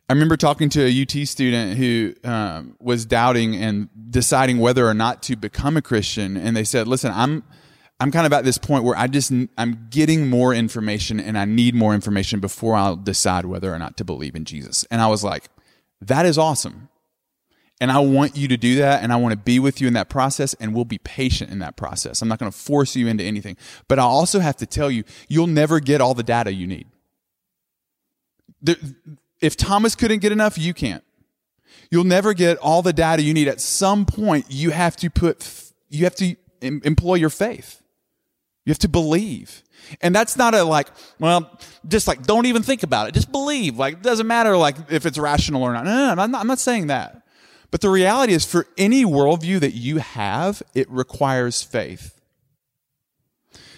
I 0.08 0.12
remember 0.12 0.37
talking 0.37 0.68
to 0.70 0.84
a 0.84 1.02
UT 1.02 1.28
student 1.28 1.78
who 1.78 2.14
um, 2.25 2.76
was 2.80 3.06
doubting 3.06 3.54
and 3.54 3.88
deciding 4.10 4.58
whether 4.58 4.88
or 4.88 4.94
not 4.94 5.22
to 5.25 5.37
become 5.37 5.76
a 5.76 5.82
Christian. 5.82 6.37
And 6.37 6.56
they 6.56 6.64
said, 6.64 6.88
listen, 6.88 7.12
I'm, 7.14 7.44
I'm 8.00 8.10
kind 8.10 8.26
of 8.26 8.32
at 8.32 8.44
this 8.44 8.58
point 8.58 8.82
where 8.82 8.96
I 8.96 9.06
just 9.06 9.32
I'm 9.56 9.87
getting 9.90 10.28
more 10.28 10.52
information 10.52 11.20
and 11.20 11.38
I 11.38 11.44
need 11.44 11.75
more 11.75 11.94
information 11.94 12.40
before 12.40 12.75
I'll 12.75 12.96
decide 12.96 13.44
whether 13.44 13.72
or 13.72 13.78
not 13.78 13.96
to 13.99 14.04
believe 14.04 14.34
in 14.34 14.44
Jesus. 14.44 14.84
And 14.90 15.00
I 15.00 15.06
was 15.06 15.22
like, 15.22 15.49
that 16.00 16.26
is 16.26 16.38
awesome. 16.38 16.88
And 17.80 17.90
I 17.90 17.99
want 18.00 18.37
you 18.37 18.46
to 18.49 18.56
do 18.58 18.76
that. 18.76 19.02
And 19.02 19.12
I 19.12 19.16
want 19.16 19.32
to 19.32 19.38
be 19.38 19.58
with 19.58 19.80
you 19.80 19.88
in 19.88 19.94
that 19.94 20.08
process. 20.08 20.54
And 20.54 20.75
we'll 20.75 20.84
be 20.84 20.99
patient 20.99 21.50
in 21.50 21.60
that 21.60 21.76
process. 21.76 22.20
I'm 22.20 22.28
not 22.28 22.38
going 22.38 22.52
to 22.52 22.56
force 22.56 22.94
you 22.94 23.08
into 23.08 23.25
anything. 23.25 23.56
But 23.88 23.99
I 23.99 24.02
also 24.02 24.40
have 24.40 24.56
to 24.58 24.66
tell 24.66 24.90
you, 24.90 25.04
you'll 25.28 25.46
never 25.46 25.80
get 25.80 26.00
all 26.00 26.14
the 26.14 26.22
data 26.22 26.52
you 26.52 26.66
need. 26.66 26.87
There, 28.60 28.76
if 29.40 29.56
Thomas 29.56 29.94
couldn't 29.94 30.18
get 30.18 30.32
enough, 30.32 30.58
you 30.58 30.75
can't. 30.75 31.02
You'll 31.90 32.04
never 32.04 32.34
get 32.34 32.58
all 32.58 32.82
the 32.82 32.92
data 32.92 33.22
you 33.22 33.32
need. 33.32 33.49
At 33.49 33.60
some 33.60 34.04
point, 34.04 34.46
you 34.50 34.70
have 34.70 34.96
to 34.96 35.08
put, 35.08 35.72
you 35.88 36.04
have 36.04 36.14
to 36.16 36.37
employ 36.60 37.14
your 37.14 37.30
faith. 37.30 37.82
You 38.64 38.70
have 38.70 38.78
to 38.80 38.88
believe. 38.88 39.62
And 40.02 40.14
that's 40.14 40.37
not 40.37 40.54
a 40.54 40.62
like, 40.62 40.88
well, 41.18 41.58
just 41.88 42.06
like, 42.06 42.22
don't 42.22 42.46
even 42.46 42.62
think 42.62 42.82
about 42.82 43.08
it. 43.08 43.14
Just 43.14 43.32
believe. 43.32 43.78
Like, 43.78 43.94
it 43.94 44.02
doesn't 44.02 44.26
matter 44.26 44.56
like 44.56 44.76
if 44.90 45.06
it's 45.06 45.18
rational 45.18 45.62
or 45.62 45.72
not. 45.72 45.84
No, 45.84 45.90
no, 45.90 46.14
no 46.14 46.22
I'm, 46.22 46.30
not, 46.30 46.40
I'm 46.42 46.46
not 46.46 46.58
saying 46.58 46.88
that. 46.88 47.22
But 47.70 47.80
the 47.80 47.90
reality 47.90 48.32
is 48.32 48.44
for 48.44 48.66
any 48.76 49.04
worldview 49.04 49.60
that 49.60 49.74
you 49.74 49.98
have, 49.98 50.62
it 50.74 50.90
requires 50.90 51.62
faith. 51.62 52.20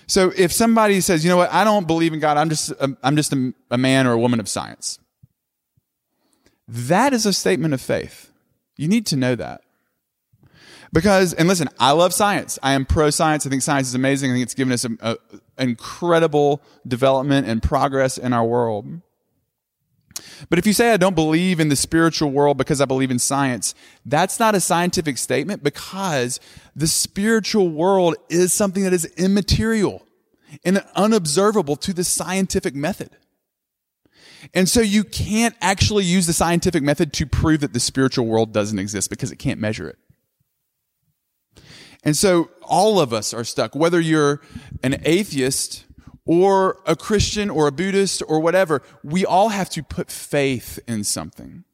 So 0.06 0.32
if 0.36 0.52
somebody 0.52 1.00
says, 1.00 1.24
you 1.24 1.30
know 1.30 1.36
what, 1.36 1.52
I 1.52 1.64
don't 1.64 1.86
believe 1.86 2.12
in 2.12 2.20
God, 2.20 2.36
I'm 2.36 2.48
just, 2.48 2.72
um, 2.80 2.96
I'm 3.02 3.16
just 3.16 3.32
a, 3.32 3.54
a 3.70 3.78
man 3.78 4.06
or 4.06 4.12
a 4.12 4.18
woman 4.18 4.40
of 4.40 4.48
science. 4.48 4.98
That 6.68 7.12
is 7.12 7.26
a 7.26 7.32
statement 7.32 7.74
of 7.74 7.80
faith. 7.80 8.30
You 8.76 8.88
need 8.88 9.06
to 9.06 9.16
know 9.16 9.34
that. 9.34 9.62
Because, 10.92 11.32
and 11.32 11.48
listen, 11.48 11.68
I 11.78 11.92
love 11.92 12.12
science. 12.12 12.58
I 12.62 12.72
am 12.72 12.84
pro 12.84 13.10
science. 13.10 13.46
I 13.46 13.50
think 13.50 13.62
science 13.62 13.88
is 13.88 13.94
amazing. 13.94 14.30
I 14.30 14.34
think 14.34 14.42
it's 14.42 14.54
given 14.54 14.72
us 14.72 14.84
um, 14.84 14.98
an 15.00 15.18
incredible 15.58 16.62
development 16.86 17.46
and 17.46 17.62
progress 17.62 18.18
in 18.18 18.32
our 18.34 18.44
world. 18.44 19.00
But 20.48 20.58
if 20.58 20.66
you 20.66 20.72
say 20.72 20.92
I 20.92 20.96
don't 20.96 21.14
believe 21.14 21.60
in 21.60 21.68
the 21.68 21.76
spiritual 21.76 22.30
world 22.30 22.58
because 22.58 22.80
I 22.80 22.84
believe 22.84 23.10
in 23.10 23.18
science, 23.18 23.74
that's 24.04 24.38
not 24.38 24.54
a 24.54 24.60
scientific 24.60 25.18
statement 25.18 25.62
because 25.62 26.40
the 26.74 26.86
spiritual 26.86 27.68
world 27.70 28.16
is 28.28 28.52
something 28.52 28.82
that 28.84 28.92
is 28.92 29.04
immaterial 29.16 30.06
and 30.64 30.84
unobservable 30.94 31.76
to 31.76 31.92
the 31.92 32.04
scientific 32.04 32.74
method. 32.74 33.16
And 34.54 34.68
so 34.68 34.80
you 34.80 35.04
can't 35.04 35.54
actually 35.60 36.04
use 36.04 36.26
the 36.26 36.32
scientific 36.32 36.82
method 36.82 37.12
to 37.14 37.26
prove 37.26 37.60
that 37.60 37.72
the 37.72 37.80
spiritual 37.80 38.26
world 38.26 38.52
doesn't 38.52 38.78
exist 38.78 39.08
because 39.08 39.30
it 39.30 39.36
can't 39.36 39.60
measure 39.60 39.88
it. 39.88 39.98
And 42.04 42.16
so 42.16 42.50
all 42.62 42.98
of 42.98 43.12
us 43.12 43.32
are 43.32 43.44
stuck, 43.44 43.76
whether 43.76 44.00
you're 44.00 44.40
an 44.82 45.00
atheist 45.04 45.84
or 46.24 46.78
a 46.86 46.94
Christian 46.96 47.50
or 47.50 47.66
a 47.66 47.72
Buddhist 47.72 48.22
or 48.26 48.40
whatever, 48.40 48.82
we 49.02 49.26
all 49.26 49.50
have 49.50 49.68
to 49.70 49.82
put 49.82 50.10
faith 50.10 50.78
in 50.86 51.04
something. 51.04 51.64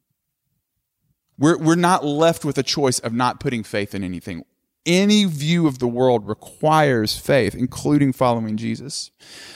We're, 1.39 1.59
we're 1.59 1.77
not 1.77 2.05
left 2.05 2.45
with 2.45 2.59
a 2.59 2.63
choice 2.63 2.99
of 2.99 3.13
not 3.13 3.41
putting 3.41 3.63
faith 3.63 3.95
in 3.95 4.03
anything. 4.03 4.45
Any 4.87 5.27
view 5.27 5.67
of 5.67 5.79
the 5.81 5.87
world 5.87 6.27
requires 6.27 7.17
faith, 7.17 7.55
including 7.55 8.13
following 8.13 8.57
Jesus. 8.57 9.11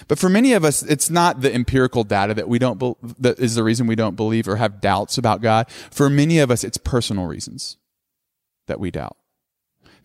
But 0.07 0.19
for 0.19 0.29
many 0.29 0.53
of 0.53 0.63
us, 0.65 0.83
it's 0.83 1.09
not 1.09 1.41
the 1.41 1.53
empirical 1.53 2.05
data 2.05 2.35
that 2.35 2.49
we 2.49 2.59
don't, 2.59 2.79
be, 2.79 2.95
that 3.19 3.39
is 3.39 3.55
the 3.55 3.65
reason 3.65 3.87
we 3.87 3.97
don't 3.97 4.15
believe 4.15 4.47
or 4.47 4.57
have 4.57 4.81
doubts 4.81 5.17
about 5.17 5.41
God. 5.41 5.71
For 5.71 6.11
many 6.11 6.39
of 6.39 6.51
us, 6.51 6.65
it's 6.65 6.77
personal 6.77 7.27
reasons 7.27 7.79
that 8.67 8.79
we 8.79 8.91
doubt. 8.91 9.17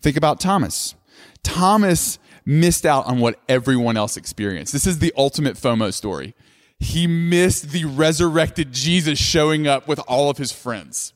Think 0.00 0.16
about 0.16 0.40
Thomas. 0.40 0.94
Thomas 1.42 2.18
missed 2.48 2.86
out 2.86 3.04
on 3.04 3.18
what 3.18 3.38
everyone 3.46 3.98
else 3.98 4.16
experienced. 4.16 4.72
This 4.72 4.86
is 4.86 5.00
the 5.00 5.12
ultimate 5.18 5.56
FOMO 5.56 5.92
story. 5.92 6.34
He 6.80 7.06
missed 7.06 7.72
the 7.72 7.84
resurrected 7.84 8.72
Jesus 8.72 9.18
showing 9.18 9.66
up 9.66 9.86
with 9.86 10.00
all 10.08 10.30
of 10.30 10.38
his 10.38 10.50
friends. 10.50 11.12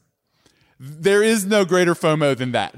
There 0.78 1.22
is 1.22 1.46
no 1.46 1.64
greater 1.64 1.94
FOMO 1.94 2.36
than 2.36 2.52
that. 2.52 2.74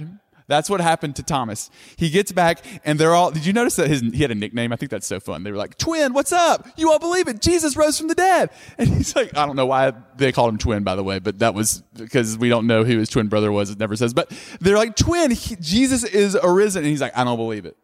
That's 0.46 0.70
what 0.70 0.80
happened 0.80 1.16
to 1.16 1.24
Thomas. 1.24 1.68
He 1.96 2.10
gets 2.10 2.30
back 2.30 2.62
and 2.84 3.00
they're 3.00 3.14
all, 3.14 3.32
did 3.32 3.44
you 3.44 3.52
notice 3.52 3.74
that 3.76 3.88
his, 3.88 4.02
he 4.02 4.18
had 4.18 4.30
a 4.30 4.36
nickname? 4.36 4.72
I 4.72 4.76
think 4.76 4.90
that's 4.90 5.06
so 5.06 5.18
fun. 5.18 5.42
They 5.42 5.50
were 5.50 5.56
like, 5.56 5.76
twin, 5.76 6.12
what's 6.12 6.32
up? 6.32 6.68
You 6.76 6.88
won't 6.88 7.00
believe 7.00 7.26
it. 7.26 7.40
Jesus 7.40 7.76
rose 7.76 7.98
from 7.98 8.06
the 8.06 8.14
dead. 8.14 8.50
And 8.78 8.88
he's 8.88 9.16
like, 9.16 9.36
I 9.36 9.46
don't 9.46 9.56
know 9.56 9.66
why 9.66 9.94
they 10.16 10.30
called 10.30 10.50
him 10.50 10.58
twin, 10.58 10.84
by 10.84 10.94
the 10.94 11.02
way, 11.02 11.18
but 11.18 11.40
that 11.40 11.54
was 11.54 11.82
because 11.96 12.38
we 12.38 12.50
don't 12.50 12.68
know 12.68 12.84
who 12.84 12.98
his 12.98 13.08
twin 13.08 13.26
brother 13.26 13.50
was. 13.50 13.70
It 13.70 13.80
never 13.80 13.96
says, 13.96 14.14
but 14.14 14.30
they're 14.60 14.76
like, 14.76 14.94
twin, 14.94 15.32
he, 15.32 15.56
Jesus 15.56 16.04
is 16.04 16.36
arisen. 16.40 16.84
And 16.84 16.90
he's 16.90 17.00
like, 17.00 17.16
I 17.16 17.24
don't 17.24 17.38
believe 17.38 17.64
it. 17.64 17.76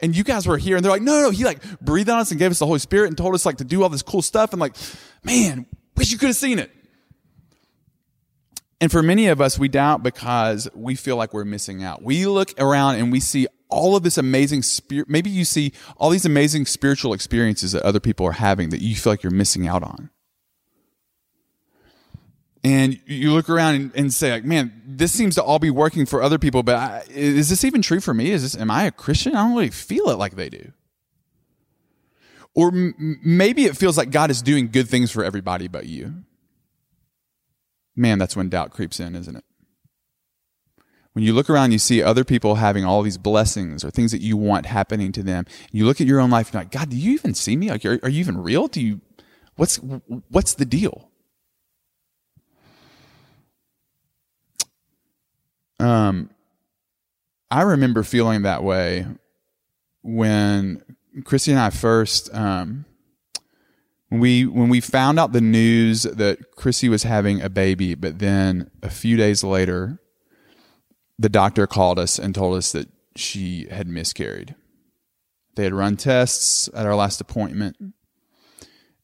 And 0.00 0.14
you 0.14 0.24
guys 0.24 0.46
were 0.46 0.58
here 0.58 0.76
and 0.76 0.84
they're 0.84 0.92
like, 0.92 1.02
no, 1.02 1.20
no. 1.22 1.30
He 1.30 1.44
like 1.44 1.62
breathed 1.80 2.10
on 2.10 2.18
us 2.18 2.30
and 2.30 2.38
gave 2.38 2.50
us 2.50 2.58
the 2.58 2.66
Holy 2.66 2.78
Spirit 2.78 3.08
and 3.08 3.16
told 3.16 3.34
us 3.34 3.46
like 3.46 3.58
to 3.58 3.64
do 3.64 3.82
all 3.82 3.88
this 3.88 4.02
cool 4.02 4.22
stuff. 4.22 4.52
And 4.52 4.60
like, 4.60 4.76
man, 5.24 5.66
wish 5.96 6.10
you 6.12 6.18
could 6.18 6.28
have 6.28 6.36
seen 6.36 6.58
it. 6.58 6.70
And 8.78 8.92
for 8.92 9.02
many 9.02 9.28
of 9.28 9.40
us, 9.40 9.58
we 9.58 9.68
doubt 9.68 10.02
because 10.02 10.68
we 10.74 10.96
feel 10.96 11.16
like 11.16 11.32
we're 11.32 11.46
missing 11.46 11.82
out. 11.82 12.02
We 12.02 12.26
look 12.26 12.52
around 12.58 12.96
and 12.96 13.10
we 13.10 13.20
see 13.20 13.46
all 13.70 13.96
of 13.96 14.02
this 14.02 14.18
amazing 14.18 14.62
spirit. 14.62 15.08
Maybe 15.08 15.30
you 15.30 15.44
see 15.46 15.72
all 15.96 16.10
these 16.10 16.26
amazing 16.26 16.66
spiritual 16.66 17.14
experiences 17.14 17.72
that 17.72 17.82
other 17.82 18.00
people 18.00 18.26
are 18.26 18.32
having 18.32 18.68
that 18.70 18.82
you 18.82 18.94
feel 18.94 19.14
like 19.14 19.22
you're 19.22 19.32
missing 19.32 19.66
out 19.66 19.82
on. 19.82 20.10
And 22.66 23.00
you 23.06 23.32
look 23.32 23.48
around 23.48 23.74
and, 23.76 23.92
and 23.94 24.12
say, 24.12 24.32
like, 24.32 24.44
man, 24.44 24.82
this 24.84 25.12
seems 25.12 25.36
to 25.36 25.42
all 25.42 25.60
be 25.60 25.70
working 25.70 26.04
for 26.04 26.20
other 26.20 26.38
people, 26.38 26.64
but 26.64 26.74
I, 26.74 27.04
is 27.10 27.48
this 27.48 27.64
even 27.64 27.80
true 27.80 28.00
for 28.00 28.12
me? 28.12 28.32
Is 28.32 28.42
this, 28.42 28.60
am 28.60 28.70
I 28.70 28.84
a 28.84 28.90
Christian? 28.90 29.36
I 29.36 29.44
don't 29.44 29.54
really 29.54 29.70
feel 29.70 30.10
it 30.10 30.18
like 30.18 30.34
they 30.34 30.48
do. 30.48 30.72
Or 32.54 32.68
m- 32.68 33.20
maybe 33.24 33.66
it 33.66 33.76
feels 33.76 33.96
like 33.96 34.10
God 34.10 34.30
is 34.30 34.42
doing 34.42 34.70
good 34.70 34.88
things 34.88 35.12
for 35.12 35.22
everybody 35.22 35.68
but 35.68 35.86
you 35.86 36.24
man, 37.96 38.18
that's 38.18 38.36
when 38.36 38.48
doubt 38.48 38.70
creeps 38.70 39.00
in, 39.00 39.16
isn't 39.16 39.36
it? 39.36 39.44
When 41.14 41.24
you 41.24 41.32
look 41.32 41.48
around, 41.48 41.72
you 41.72 41.78
see 41.78 42.02
other 42.02 42.24
people 42.24 42.56
having 42.56 42.84
all 42.84 43.02
these 43.02 43.16
blessings 43.16 43.82
or 43.82 43.90
things 43.90 44.12
that 44.12 44.20
you 44.20 44.36
want 44.36 44.66
happening 44.66 45.12
to 45.12 45.22
them. 45.22 45.46
You 45.72 45.86
look 45.86 46.00
at 46.00 46.06
your 46.06 46.20
own 46.20 46.30
life, 46.30 46.48
and 46.48 46.54
you're 46.54 46.60
like, 46.62 46.70
God, 46.70 46.90
do 46.90 46.96
you 46.96 47.12
even 47.12 47.32
see 47.32 47.56
me? 47.56 47.70
Like, 47.70 47.86
are, 47.86 47.98
are 48.02 48.10
you 48.10 48.20
even 48.20 48.36
real? 48.36 48.68
Do 48.68 48.82
you, 48.82 49.00
what's, 49.56 49.76
what's 50.28 50.52
the 50.54 50.66
deal? 50.66 51.10
Um, 55.78 56.30
I 57.50 57.62
remember 57.62 58.02
feeling 58.02 58.42
that 58.42 58.62
way 58.62 59.06
when 60.02 60.82
Christy 61.24 61.52
and 61.52 61.60
I 61.60 61.70
first, 61.70 62.34
um, 62.34 62.84
when 64.08 64.20
we 64.20 64.46
when 64.46 64.68
we 64.68 64.80
found 64.80 65.18
out 65.18 65.32
the 65.32 65.40
news 65.40 66.04
that 66.04 66.56
Chrissy 66.56 66.88
was 66.88 67.02
having 67.02 67.40
a 67.40 67.48
baby, 67.48 67.94
but 67.94 68.18
then 68.18 68.70
a 68.82 68.90
few 68.90 69.16
days 69.16 69.42
later, 69.42 69.98
the 71.18 71.28
doctor 71.28 71.66
called 71.66 71.98
us 71.98 72.18
and 72.18 72.34
told 72.34 72.56
us 72.56 72.72
that 72.72 72.88
she 73.16 73.66
had 73.70 73.88
miscarried. 73.88 74.54
They 75.56 75.64
had 75.64 75.74
run 75.74 75.96
tests 75.96 76.68
at 76.74 76.86
our 76.86 76.94
last 76.94 77.20
appointment, 77.20 77.76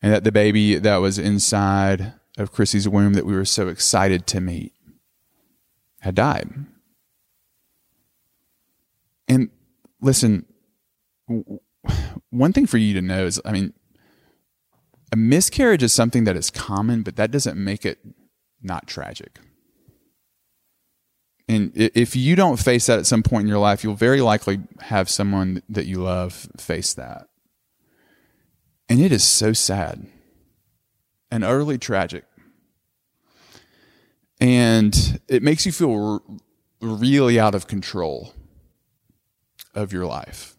and 0.02 0.12
that 0.12 0.24
the 0.24 0.32
baby 0.32 0.76
that 0.76 0.96
was 0.96 1.18
inside 1.18 2.14
of 2.38 2.52
Chrissy's 2.52 2.88
womb 2.88 3.14
that 3.14 3.26
we 3.26 3.34
were 3.34 3.44
so 3.44 3.68
excited 3.68 4.26
to 4.28 4.40
meet 4.40 4.72
had 6.02 6.16
died. 6.16 6.50
And 9.28 9.50
listen, 10.00 10.44
one 12.30 12.52
thing 12.52 12.66
for 12.66 12.76
you 12.76 12.92
to 12.94 13.00
know 13.00 13.24
is, 13.24 13.40
I 13.44 13.52
mean, 13.52 13.72
a 15.12 15.16
miscarriage 15.16 15.82
is 15.82 15.94
something 15.94 16.24
that 16.24 16.36
is 16.36 16.50
common, 16.50 17.02
but 17.02 17.14
that 17.16 17.30
doesn't 17.30 17.56
make 17.56 17.86
it 17.86 17.98
not 18.60 18.88
tragic. 18.88 19.38
And 21.48 21.70
if 21.74 22.16
you 22.16 22.34
don't 22.34 22.58
face 22.58 22.86
that 22.86 22.98
at 22.98 23.06
some 23.06 23.22
point 23.22 23.42
in 23.42 23.48
your 23.48 23.58
life, 23.58 23.84
you'll 23.84 23.94
very 23.94 24.20
likely 24.20 24.60
have 24.80 25.08
someone 25.08 25.62
that 25.68 25.86
you 25.86 26.02
love 26.02 26.48
face 26.56 26.94
that. 26.94 27.28
And 28.88 29.00
it 29.00 29.12
is 29.12 29.22
so 29.22 29.52
sad 29.52 30.06
and 31.30 31.44
utterly 31.44 31.78
tragic. 31.78 32.24
And 34.42 35.20
it 35.28 35.40
makes 35.40 35.64
you 35.66 35.70
feel 35.70 36.20
really 36.80 37.38
out 37.38 37.54
of 37.54 37.68
control 37.68 38.34
of 39.72 39.92
your 39.92 40.04
life. 40.04 40.56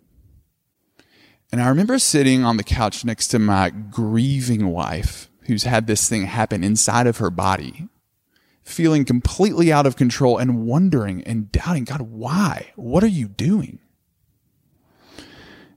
And 1.51 1.61
I 1.61 1.67
remember 1.67 1.99
sitting 1.99 2.45
on 2.45 2.55
the 2.55 2.63
couch 2.63 3.03
next 3.03 3.27
to 3.27 3.39
my 3.39 3.71
grieving 3.71 4.69
wife 4.69 5.29
who's 5.47 5.63
had 5.63 5.85
this 5.85 6.07
thing 6.07 6.27
happen 6.27 6.63
inside 6.63 7.07
of 7.07 7.17
her 7.17 7.29
body, 7.29 7.89
feeling 8.63 9.03
completely 9.03 9.69
out 9.69 9.85
of 9.85 9.97
control 9.97 10.37
and 10.37 10.65
wondering 10.65 11.21
and 11.25 11.51
doubting, 11.51 11.83
God, 11.83 12.03
why? 12.03 12.71
What 12.77 13.03
are 13.03 13.07
you 13.07 13.27
doing? 13.27 13.79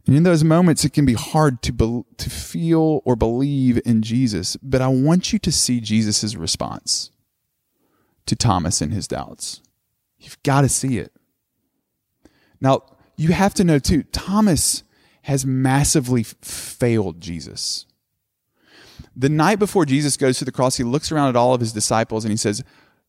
And 0.07 0.15
in 0.15 0.23
those 0.23 0.45
moments, 0.45 0.85
it 0.85 0.93
can 0.93 1.07
be 1.07 1.15
hard 1.15 1.61
to, 1.63 1.73
be, 1.73 2.03
to 2.19 2.31
feel 2.31 3.03
or 3.05 3.17
believe 3.17 3.81
in 3.85 4.03
Jesus, 4.03 4.57
but 4.63 4.81
I 4.81 4.87
want 4.87 5.33
you 5.33 5.41
to 5.41 5.51
see 5.51 5.81
Jesus' 5.81 6.37
response 6.37 7.11
to 8.27 8.37
Thomas 8.37 8.81
and 8.81 8.93
his 8.93 9.09
doubts. 9.09 9.61
You've 10.19 10.43
got 10.43 10.63
to 10.63 10.69
see 10.69 10.99
it. 10.99 11.13
Now, 12.61 12.83
you 13.17 13.33
have 13.33 13.55
to 13.55 13.65
know 13.65 13.79
too, 13.79 14.03
Thomas 14.05 14.83
has 15.23 15.45
massively 15.45 16.23
failed 16.23 17.21
Jesus. 17.21 17.87
The 19.15 19.29
night 19.29 19.59
before 19.59 19.87
Jesus 19.87 20.17
goes 20.17 20.39
to 20.39 20.45
the 20.45 20.53
cross, 20.53 20.77
he 20.77 20.85
looks 20.85 21.11
around 21.11 21.31
at 21.31 21.37
all 21.37 21.55
of 21.55 21.61
his 21.61 21.73
disciples 21.73 22.25
and 22.25 22.31
he 22.31 22.37
says, 22.37 22.63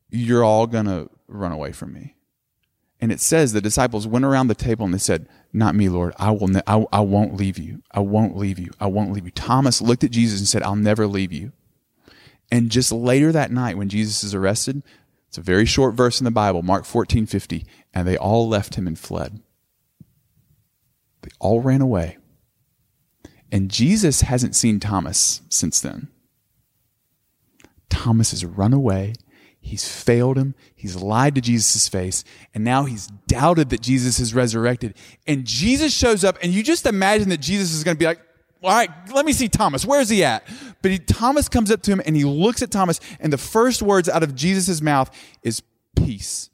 You're 0.10 0.44
all 0.44 0.68
going 0.68 0.86
to 0.86 1.10
run 1.28 1.52
away 1.52 1.72
from 1.72 1.94
me. 1.94 2.16
And 3.00 3.12
it 3.12 3.20
says 3.20 3.54
the 3.54 3.62
disciples 3.62 4.08
went 4.08 4.26
around 4.26 4.48
the 4.48 4.56
table 4.56 4.86
and 4.86 4.94
they 4.94 5.00
said, 5.00 5.28
Not 5.54 5.76
me, 5.76 5.90
Lord. 5.90 6.14
I, 6.18 6.32
will 6.32 6.48
ne- 6.48 6.62
I, 6.66 6.86
I 6.92 7.02
won't 7.02 7.36
leave 7.36 7.58
you. 7.58 7.84
I 7.92 8.00
won't 8.00 8.36
leave 8.36 8.58
you. 8.58 8.72
I 8.80 8.88
won't 8.88 9.12
leave 9.12 9.26
you. 9.26 9.32
Thomas 9.32 9.82
looked 9.82 10.04
at 10.04 10.12
Jesus 10.12 10.40
and 10.40 10.48
said, 10.48 10.64
I'll 10.64 10.76
never 10.76 11.08
leave 11.08 11.32
you. 11.32 11.52
And 12.52 12.72
just 12.72 12.92
later 12.92 13.32
that 13.32 13.52
night, 13.52 13.78
when 13.78 13.90
Jesus 13.90 14.24
is 14.24 14.34
arrested, 14.34 14.82
it's 15.28 15.38
a 15.38 15.42
very 15.42 15.66
short 15.66 15.94
verse 15.94 16.20
in 16.20 16.26
the 16.26 16.32
Bible, 16.32 16.64
Mark 16.64 16.86
14 16.86 17.26
50, 17.26 17.66
and 17.94 18.08
they 18.08 18.18
all 18.18 18.48
left 18.48 18.76
him 18.76 18.88
and 18.88 18.98
fled. 18.98 19.42
They 21.22 21.32
all 21.40 21.62
ran 21.62 21.82
away. 21.82 22.18
And 23.52 23.72
Jesus 23.72 24.22
hasn't 24.22 24.56
seen 24.56 24.80
Thomas 24.80 25.42
since 25.50 25.80
then. 25.80 26.10
Thomas 27.90 28.32
has 28.32 28.44
run 28.46 28.74
away. 28.74 29.14
He's 29.60 29.88
failed 29.88 30.38
him. 30.38 30.56
He's 30.76 30.96
lied 30.96 31.36
to 31.36 31.42
Jesus' 31.42 31.90
face. 31.90 32.24
And 32.54 32.64
now 32.64 32.86
he's 32.86 33.08
doubted 33.28 33.70
that 33.70 33.82
Jesus 33.82 34.20
is 34.20 34.34
resurrected. 34.34 34.96
And 35.26 35.46
Jesus 35.46 35.94
shows 35.94 36.24
up, 36.24 36.38
and 36.42 36.54
you 36.54 36.64
just 36.64 36.86
imagine 36.86 37.30
that 37.30 37.42
Jesus 37.42 37.74
is 37.74 37.84
going 37.84 37.96
to 37.96 38.00
be 38.00 38.06
like, 38.06 38.22
all 38.64 38.72
right, 38.72 38.90
let 39.14 39.26
me 39.26 39.34
see 39.34 39.48
Thomas. 39.50 39.86
Where's 39.86 40.10
he 40.10 40.24
at? 40.24 40.48
But 40.82 40.92
he, 40.92 41.00
Thomas 41.00 41.50
comes 41.50 41.72
up 41.72 41.82
to 41.84 41.92
him 41.92 42.02
and 42.06 42.16
he 42.16 42.24
looks 42.24 42.62
at 42.62 42.72
Thomas, 42.72 43.00
and 43.20 43.34
the 43.34 43.38
first 43.38 43.82
words 43.82 44.08
out 44.08 44.24
of 44.24 44.36
Jesus' 44.36 44.82
mouth 44.82 45.10
is 45.44 45.62
peace. 45.96 46.50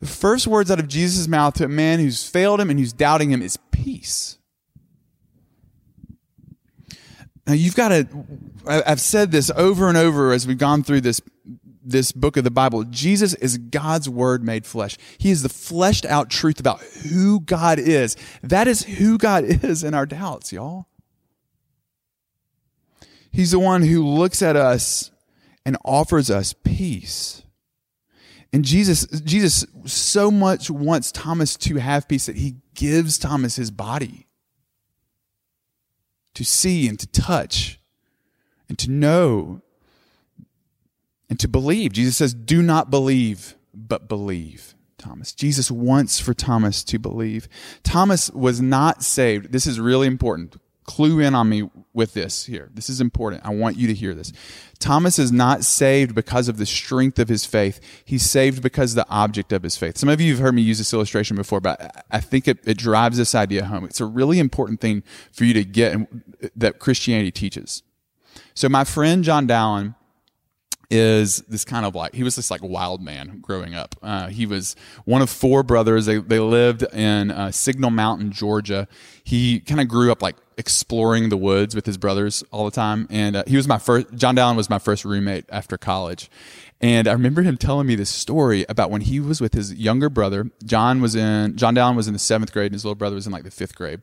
The 0.00 0.06
first 0.06 0.46
words 0.46 0.70
out 0.70 0.78
of 0.78 0.86
Jesus' 0.86 1.26
mouth 1.26 1.54
to 1.54 1.64
a 1.64 1.68
man 1.68 1.98
who's 1.98 2.28
failed 2.28 2.60
him 2.60 2.70
and 2.70 2.78
who's 2.78 2.92
doubting 2.92 3.30
him 3.30 3.42
is 3.42 3.58
peace. 3.72 4.38
Now 7.46 7.54
you've 7.54 7.74
got 7.74 7.88
to, 7.88 8.06
I've 8.66 9.00
said 9.00 9.32
this 9.32 9.50
over 9.56 9.88
and 9.88 9.96
over 9.96 10.32
as 10.32 10.46
we've 10.46 10.58
gone 10.58 10.82
through 10.84 11.00
this, 11.00 11.20
this 11.88 12.12
book 12.12 12.36
of 12.36 12.44
the 12.44 12.50
Bible. 12.50 12.84
Jesus 12.84 13.34
is 13.34 13.58
God's 13.58 14.08
word 14.08 14.44
made 14.44 14.66
flesh. 14.66 14.96
He 15.18 15.30
is 15.30 15.42
the 15.42 15.48
fleshed 15.48 16.04
out 16.04 16.30
truth 16.30 16.60
about 16.60 16.80
who 16.80 17.40
God 17.40 17.78
is. 17.78 18.16
That 18.42 18.68
is 18.68 18.84
who 18.84 19.18
God 19.18 19.44
is 19.64 19.82
in 19.84 19.94
our 19.94 20.06
doubts, 20.06 20.52
y'all. 20.52 20.86
He's 23.30 23.50
the 23.50 23.58
one 23.58 23.82
who 23.82 24.06
looks 24.06 24.42
at 24.42 24.56
us 24.56 25.10
and 25.64 25.76
offers 25.84 26.30
us 26.30 26.54
peace. 26.54 27.42
And 28.52 28.64
Jesus, 28.64 29.06
Jesus 29.20 29.66
so 29.84 30.30
much 30.30 30.70
wants 30.70 31.12
Thomas 31.12 31.56
to 31.58 31.76
have 31.76 32.08
peace 32.08 32.26
that 32.26 32.36
he 32.36 32.56
gives 32.74 33.18
Thomas 33.18 33.56
his 33.56 33.70
body 33.70 34.26
to 36.34 36.44
see 36.44 36.88
and 36.88 36.98
to 36.98 37.06
touch 37.08 37.78
and 38.68 38.78
to 38.78 38.90
know 38.90 39.60
and 41.28 41.38
to 41.40 41.48
believe. 41.48 41.92
Jesus 41.92 42.16
says, 42.16 42.34
Do 42.34 42.62
not 42.62 42.90
believe, 42.90 43.56
but 43.74 44.08
believe. 44.08 44.74
Thomas. 44.96 45.32
Jesus 45.32 45.70
wants 45.70 46.18
for 46.18 46.34
Thomas 46.34 46.82
to 46.82 46.98
believe. 46.98 47.48
Thomas 47.84 48.30
was 48.30 48.60
not 48.60 49.04
saved. 49.04 49.52
This 49.52 49.64
is 49.64 49.78
really 49.78 50.08
important 50.08 50.56
clue 50.88 51.20
in 51.20 51.34
on 51.34 51.48
me 51.50 51.68
with 51.92 52.14
this 52.14 52.46
here. 52.46 52.70
This 52.72 52.88
is 52.88 53.00
important. 53.00 53.44
I 53.44 53.50
want 53.50 53.76
you 53.76 53.86
to 53.88 53.94
hear 53.94 54.14
this. 54.14 54.32
Thomas 54.78 55.18
is 55.18 55.30
not 55.30 55.62
saved 55.62 56.14
because 56.14 56.48
of 56.48 56.56
the 56.56 56.64
strength 56.64 57.18
of 57.18 57.28
his 57.28 57.44
faith. 57.44 57.78
He's 58.06 58.22
saved 58.22 58.62
because 58.62 58.94
the 58.94 59.06
object 59.10 59.52
of 59.52 59.62
his 59.62 59.76
faith. 59.76 59.98
Some 59.98 60.08
of 60.08 60.18
you 60.18 60.32
have 60.32 60.40
heard 60.40 60.54
me 60.54 60.62
use 60.62 60.78
this 60.78 60.94
illustration 60.94 61.36
before, 61.36 61.60
but 61.60 62.06
I 62.10 62.20
think 62.20 62.48
it, 62.48 62.66
it 62.66 62.78
drives 62.78 63.18
this 63.18 63.34
idea 63.34 63.66
home. 63.66 63.84
It's 63.84 64.00
a 64.00 64.06
really 64.06 64.38
important 64.38 64.80
thing 64.80 65.02
for 65.30 65.44
you 65.44 65.52
to 65.52 65.64
get 65.64 65.98
that 66.56 66.78
Christianity 66.78 67.32
teaches. 67.32 67.82
So 68.54 68.70
my 68.70 68.84
friend 68.84 69.22
John 69.22 69.46
Dallin, 69.46 69.94
is 70.90 71.38
this 71.48 71.64
kind 71.64 71.84
of 71.84 71.94
like 71.94 72.14
he 72.14 72.22
was 72.22 72.36
this 72.36 72.50
like 72.50 72.62
wild 72.62 73.02
man 73.02 73.40
growing 73.42 73.74
up. 73.74 73.94
Uh, 74.02 74.28
he 74.28 74.46
was 74.46 74.74
one 75.04 75.20
of 75.20 75.28
four 75.28 75.62
brothers. 75.62 76.06
They 76.06 76.18
they 76.18 76.40
lived 76.40 76.82
in 76.94 77.30
uh, 77.30 77.50
Signal 77.50 77.90
Mountain, 77.90 78.32
Georgia. 78.32 78.88
He 79.22 79.60
kind 79.60 79.80
of 79.80 79.88
grew 79.88 80.10
up 80.10 80.22
like 80.22 80.36
exploring 80.56 81.28
the 81.28 81.36
woods 81.36 81.74
with 81.74 81.84
his 81.84 81.98
brothers 81.98 82.42
all 82.50 82.64
the 82.64 82.70
time, 82.70 83.06
and 83.10 83.36
uh, 83.36 83.44
he 83.46 83.56
was 83.56 83.68
my 83.68 83.78
first. 83.78 84.14
John 84.14 84.36
Dallin 84.36 84.56
was 84.56 84.70
my 84.70 84.78
first 84.78 85.04
roommate 85.04 85.44
after 85.50 85.76
college, 85.76 86.30
and 86.80 87.06
I 87.06 87.12
remember 87.12 87.42
him 87.42 87.58
telling 87.58 87.86
me 87.86 87.94
this 87.94 88.10
story 88.10 88.64
about 88.68 88.90
when 88.90 89.02
he 89.02 89.20
was 89.20 89.42
with 89.42 89.52
his 89.52 89.74
younger 89.74 90.08
brother. 90.08 90.50
John 90.64 91.02
was 91.02 91.14
in 91.14 91.56
John 91.56 91.74
Dallin 91.74 91.96
was 91.96 92.06
in 92.06 92.14
the 92.14 92.18
seventh 92.18 92.52
grade, 92.52 92.66
and 92.66 92.74
his 92.74 92.84
little 92.84 92.94
brother 92.94 93.16
was 93.16 93.26
in 93.26 93.32
like 93.32 93.44
the 93.44 93.50
fifth 93.50 93.74
grade 93.74 94.00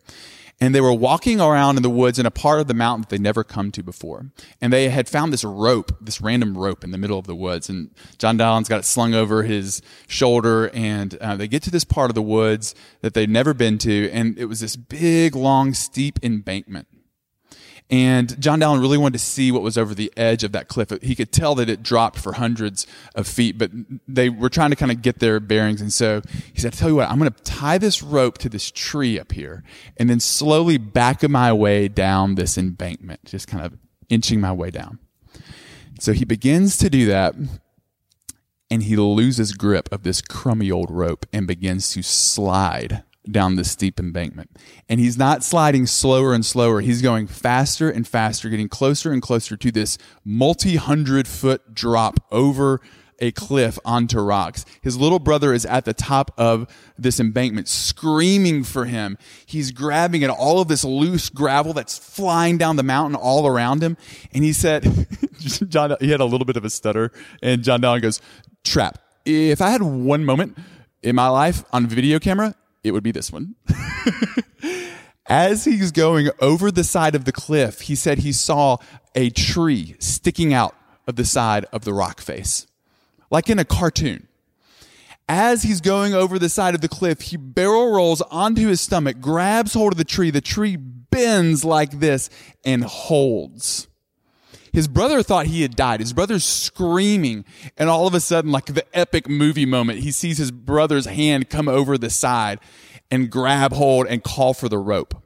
and 0.61 0.73
they 0.73 0.79
were 0.79 0.93
walking 0.93 1.41
around 1.41 1.75
in 1.75 1.83
the 1.83 1.89
woods 1.89 2.17
in 2.17 2.25
a 2.25 2.31
part 2.31 2.61
of 2.61 2.67
the 2.67 2.73
mountain 2.73 3.01
that 3.01 3.09
they'd 3.09 3.21
never 3.21 3.43
come 3.43 3.71
to 3.71 3.83
before. 3.83 4.31
And 4.61 4.71
they 4.71 4.87
had 4.89 5.09
found 5.09 5.33
this 5.33 5.43
rope, 5.43 5.91
this 5.99 6.21
random 6.21 6.57
rope 6.57 6.83
in 6.83 6.91
the 6.91 6.97
middle 6.97 7.19
of 7.19 7.27
the 7.27 7.35
woods. 7.35 7.67
And 7.67 7.91
John 8.17 8.37
Dallin's 8.37 8.69
got 8.69 8.79
it 8.79 8.85
slung 8.85 9.13
over 9.13 9.43
his 9.43 9.81
shoulder. 10.07 10.69
And 10.73 11.15
uh, 11.15 11.35
they 11.35 11.49
get 11.49 11.61
to 11.63 11.71
this 11.71 11.83
part 11.83 12.09
of 12.09 12.15
the 12.15 12.21
woods 12.21 12.73
that 13.01 13.13
they'd 13.13 13.29
never 13.29 13.53
been 13.53 13.77
to. 13.79 14.09
And 14.11 14.37
it 14.37 14.45
was 14.45 14.61
this 14.61 14.77
big, 14.77 15.35
long, 15.35 15.73
steep 15.73 16.19
embankment. 16.23 16.87
And 17.91 18.41
John 18.41 18.59
Dallin 18.59 18.81
really 18.81 18.97
wanted 18.97 19.19
to 19.19 19.23
see 19.23 19.51
what 19.51 19.61
was 19.61 19.77
over 19.77 19.93
the 19.93 20.11
edge 20.17 20.43
of 20.43 20.51
that 20.53 20.67
cliff. 20.67 20.91
He 21.03 21.13
could 21.13 21.31
tell 21.31 21.53
that 21.55 21.69
it 21.69 21.83
dropped 21.83 22.17
for 22.17 22.33
hundreds 22.33 22.87
of 23.13 23.27
feet, 23.27 23.59
but 23.59 23.69
they 24.07 24.27
were 24.27 24.49
trying 24.49 24.71
to 24.71 24.75
kind 24.75 24.91
of 24.91 25.03
get 25.03 25.19
their 25.19 25.39
bearings. 25.39 25.81
And 25.81 25.93
so 25.93 26.21
he 26.51 26.61
said, 26.61 26.73
I 26.73 26.77
tell 26.77 26.89
you 26.89 26.95
what, 26.95 27.09
I'm 27.09 27.19
going 27.19 27.31
to 27.31 27.43
tie 27.43 27.77
this 27.77 28.01
rope 28.01 28.39
to 28.39 28.49
this 28.49 28.71
tree 28.71 29.19
up 29.19 29.31
here 29.31 29.63
and 29.97 30.09
then 30.09 30.19
slowly 30.19 30.79
back 30.79 31.21
my 31.29 31.53
way 31.53 31.87
down 31.87 32.35
this 32.35 32.57
embankment, 32.57 33.23
just 33.25 33.47
kind 33.47 33.63
of 33.63 33.77
inching 34.09 34.41
my 34.41 34.51
way 34.51 34.71
down. 34.71 34.97
So 35.99 36.11
he 36.11 36.25
begins 36.25 36.77
to 36.77 36.89
do 36.89 37.05
that 37.05 37.35
and 38.71 38.83
he 38.83 38.95
loses 38.95 39.53
grip 39.53 39.87
of 39.91 40.03
this 40.03 40.21
crummy 40.21 40.71
old 40.71 40.89
rope 40.89 41.25
and 41.31 41.45
begins 41.47 41.91
to 41.91 42.01
slide 42.01 43.03
down 43.31 43.55
this 43.55 43.71
steep 43.71 43.99
embankment. 43.99 44.49
And 44.89 44.99
he's 44.99 45.17
not 45.17 45.43
sliding 45.43 45.87
slower 45.87 46.33
and 46.33 46.45
slower. 46.45 46.81
He's 46.81 47.01
going 47.01 47.27
faster 47.27 47.89
and 47.89 48.07
faster, 48.07 48.49
getting 48.49 48.69
closer 48.69 49.11
and 49.11 49.21
closer 49.21 49.57
to 49.57 49.71
this 49.71 49.97
multi 50.23 50.75
hundred 50.75 51.27
foot 51.27 51.73
drop 51.73 52.19
over 52.31 52.81
a 53.19 53.31
cliff 53.31 53.79
onto 53.85 54.19
rocks. 54.19 54.65
His 54.81 54.97
little 54.97 55.19
brother 55.19 55.53
is 55.53 55.65
at 55.65 55.85
the 55.85 55.93
top 55.93 56.31
of 56.37 56.67
this 56.97 57.19
embankment 57.19 57.67
screaming 57.67 58.63
for 58.63 58.85
him. 58.85 59.17
He's 59.45 59.71
grabbing 59.71 60.23
at 60.23 60.29
all 60.29 60.59
of 60.59 60.67
this 60.67 60.83
loose 60.83 61.29
gravel 61.29 61.73
that's 61.73 61.97
flying 61.97 62.57
down 62.57 62.75
the 62.75 62.83
mountain 62.83 63.15
all 63.15 63.47
around 63.47 63.81
him. 63.81 63.97
And 64.33 64.43
he 64.43 64.53
said, 64.53 64.83
John, 65.39 65.95
he 65.99 66.11
had 66.11 66.19
a 66.19 66.25
little 66.25 66.45
bit 66.45 66.57
of 66.57 66.65
a 66.65 66.69
stutter 66.69 67.11
and 67.41 67.63
John 67.63 67.81
Dallin 67.81 68.01
goes, 68.01 68.21
Trapp. 68.63 68.99
If 69.25 69.61
I 69.61 69.69
had 69.69 69.81
one 69.81 70.25
moment 70.25 70.57
in 71.01 71.15
my 71.15 71.27
life 71.29 71.63
on 71.71 71.87
video 71.87 72.19
camera, 72.19 72.55
it 72.85 72.91
would 72.91 73.03
be 73.03 73.11
this 73.11 73.31
one. 73.31 73.55
As 75.27 75.65
he's 75.65 75.91
going 75.91 76.29
over 76.39 76.69
the 76.69 76.83
side 76.83 77.15
of 77.15 77.25
the 77.25 77.31
cliff, 77.31 77.81
he 77.81 77.95
said 77.95 78.19
he 78.19 78.31
saw 78.31 78.77
a 79.15 79.31
tree 79.31 79.95
sticking 79.97 80.53
out 80.53 80.75
of 81.07 81.15
the 81.15 81.25
side 81.25 81.65
of 81.73 81.83
the 81.83 81.93
rock 81.93 82.21
face, 82.21 82.67
like 83.31 83.49
in 83.49 83.57
a 83.57 83.65
cartoon. 83.65 84.27
As 85.27 85.63
he's 85.63 85.81
going 85.81 86.13
over 86.13 86.37
the 86.37 86.47
side 86.47 86.75
of 86.75 86.81
the 86.81 86.87
cliff, 86.87 87.21
he 87.21 87.37
barrel 87.37 87.91
rolls 87.91 88.21
onto 88.21 88.67
his 88.67 88.81
stomach, 88.81 89.19
grabs 89.19 89.73
hold 89.73 89.93
of 89.93 89.97
the 89.97 90.03
tree. 90.03 90.29
The 90.29 90.41
tree 90.41 90.75
bends 90.75 91.65
like 91.65 91.99
this 91.99 92.29
and 92.63 92.83
holds. 92.83 93.87
His 94.75 94.89
brother 94.89 95.23
thought 95.23 95.45
he 95.45 95.61
had 95.61 95.77
died. 95.77 96.01
His 96.01 96.11
brother's 96.11 96.43
screaming. 96.43 97.45
And 97.77 97.89
all 97.89 98.07
of 98.07 98.13
a 98.13 98.19
sudden, 98.19 98.51
like 98.51 98.65
the 98.65 98.85
epic 98.93 99.29
movie 99.29 99.65
moment, 99.65 99.99
he 99.99 100.11
sees 100.11 100.37
his 100.37 100.51
brother's 100.51 101.05
hand 101.05 101.49
come 101.49 101.69
over 101.69 101.97
the 101.97 102.09
side 102.09 102.59
and 103.09 103.31
grab 103.31 103.71
hold 103.71 104.05
and 104.07 104.21
call 104.21 104.53
for 104.53 104.67
the 104.67 104.77
rope. 104.77 105.23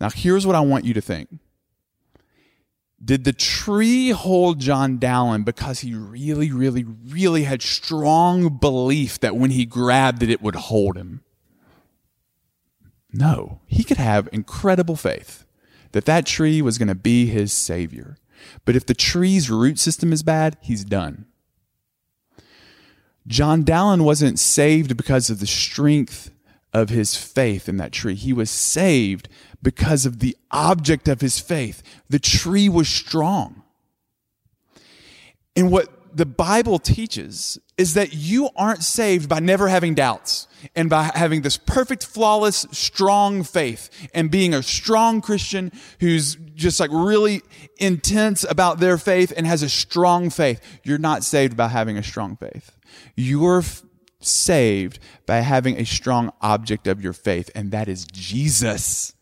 Now, 0.00 0.10
here's 0.10 0.44
what 0.44 0.56
I 0.56 0.60
want 0.62 0.84
you 0.84 0.94
to 0.94 1.00
think. 1.00 1.28
Did 3.04 3.22
the 3.22 3.32
tree 3.32 4.10
hold 4.10 4.58
John 4.58 4.98
Dallin 4.98 5.44
because 5.44 5.78
he 5.78 5.94
really, 5.94 6.50
really, 6.50 6.82
really 6.82 7.44
had 7.44 7.62
strong 7.62 8.58
belief 8.58 9.20
that 9.20 9.36
when 9.36 9.52
he 9.52 9.64
grabbed 9.64 10.24
it, 10.24 10.30
it 10.30 10.42
would 10.42 10.56
hold 10.56 10.96
him? 10.96 11.22
No, 13.12 13.60
he 13.68 13.84
could 13.84 13.96
have 13.96 14.28
incredible 14.32 14.96
faith 14.96 15.44
that 15.92 16.04
that 16.04 16.26
tree 16.26 16.62
was 16.62 16.78
going 16.78 16.88
to 16.88 16.94
be 16.94 17.26
his 17.26 17.52
savior. 17.52 18.16
But 18.64 18.76
if 18.76 18.86
the 18.86 18.94
tree's 18.94 19.50
root 19.50 19.78
system 19.78 20.12
is 20.12 20.22
bad, 20.22 20.56
he's 20.60 20.84
done. 20.84 21.26
John 23.26 23.64
Dallin 23.64 24.02
wasn't 24.02 24.38
saved 24.38 24.96
because 24.96 25.30
of 25.30 25.40
the 25.40 25.46
strength 25.46 26.30
of 26.72 26.88
his 26.88 27.16
faith 27.16 27.68
in 27.68 27.76
that 27.76 27.92
tree. 27.92 28.14
He 28.14 28.32
was 28.32 28.50
saved 28.50 29.28
because 29.62 30.06
of 30.06 30.20
the 30.20 30.36
object 30.50 31.08
of 31.08 31.20
his 31.20 31.38
faith. 31.38 31.82
The 32.08 32.18
tree 32.18 32.68
was 32.68 32.88
strong. 32.88 33.62
And 35.54 35.70
what 35.70 35.99
the 36.14 36.26
Bible 36.26 36.78
teaches 36.78 37.58
is 37.76 37.94
that 37.94 38.12
you 38.12 38.50
aren't 38.56 38.82
saved 38.82 39.28
by 39.28 39.40
never 39.40 39.68
having 39.68 39.94
doubts 39.94 40.46
and 40.74 40.90
by 40.90 41.10
having 41.14 41.42
this 41.42 41.56
perfect, 41.56 42.04
flawless, 42.04 42.66
strong 42.70 43.42
faith 43.42 43.90
and 44.14 44.30
being 44.30 44.54
a 44.54 44.62
strong 44.62 45.20
Christian 45.20 45.72
who's 46.00 46.36
just 46.54 46.80
like 46.80 46.90
really 46.92 47.42
intense 47.78 48.44
about 48.44 48.78
their 48.80 48.98
faith 48.98 49.32
and 49.36 49.46
has 49.46 49.62
a 49.62 49.68
strong 49.68 50.30
faith. 50.30 50.60
You're 50.84 50.98
not 50.98 51.24
saved 51.24 51.56
by 51.56 51.68
having 51.68 51.96
a 51.96 52.02
strong 52.02 52.36
faith. 52.36 52.76
You're 53.16 53.60
f- 53.60 53.82
saved 54.20 54.98
by 55.26 55.36
having 55.40 55.78
a 55.78 55.86
strong 55.86 56.32
object 56.42 56.86
of 56.86 57.02
your 57.02 57.14
faith, 57.14 57.50
and 57.54 57.70
that 57.70 57.88
is 57.88 58.04
Jesus. 58.04 59.14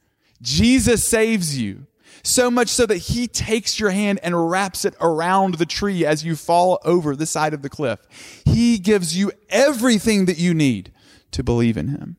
Jesus 0.42 1.04
saves 1.04 1.60
you. 1.60 1.86
So 2.28 2.50
much 2.50 2.68
so 2.68 2.84
that 2.84 2.98
he 2.98 3.26
takes 3.26 3.80
your 3.80 3.88
hand 3.88 4.20
and 4.22 4.50
wraps 4.50 4.84
it 4.84 4.94
around 5.00 5.54
the 5.54 5.64
tree 5.64 6.04
as 6.04 6.26
you 6.26 6.36
fall 6.36 6.78
over 6.84 7.16
the 7.16 7.24
side 7.24 7.54
of 7.54 7.62
the 7.62 7.70
cliff. 7.70 8.00
He 8.44 8.76
gives 8.76 9.16
you 9.16 9.32
everything 9.48 10.26
that 10.26 10.36
you 10.36 10.52
need 10.52 10.92
to 11.30 11.42
believe 11.42 11.78
in 11.78 11.88
him. 11.88 12.18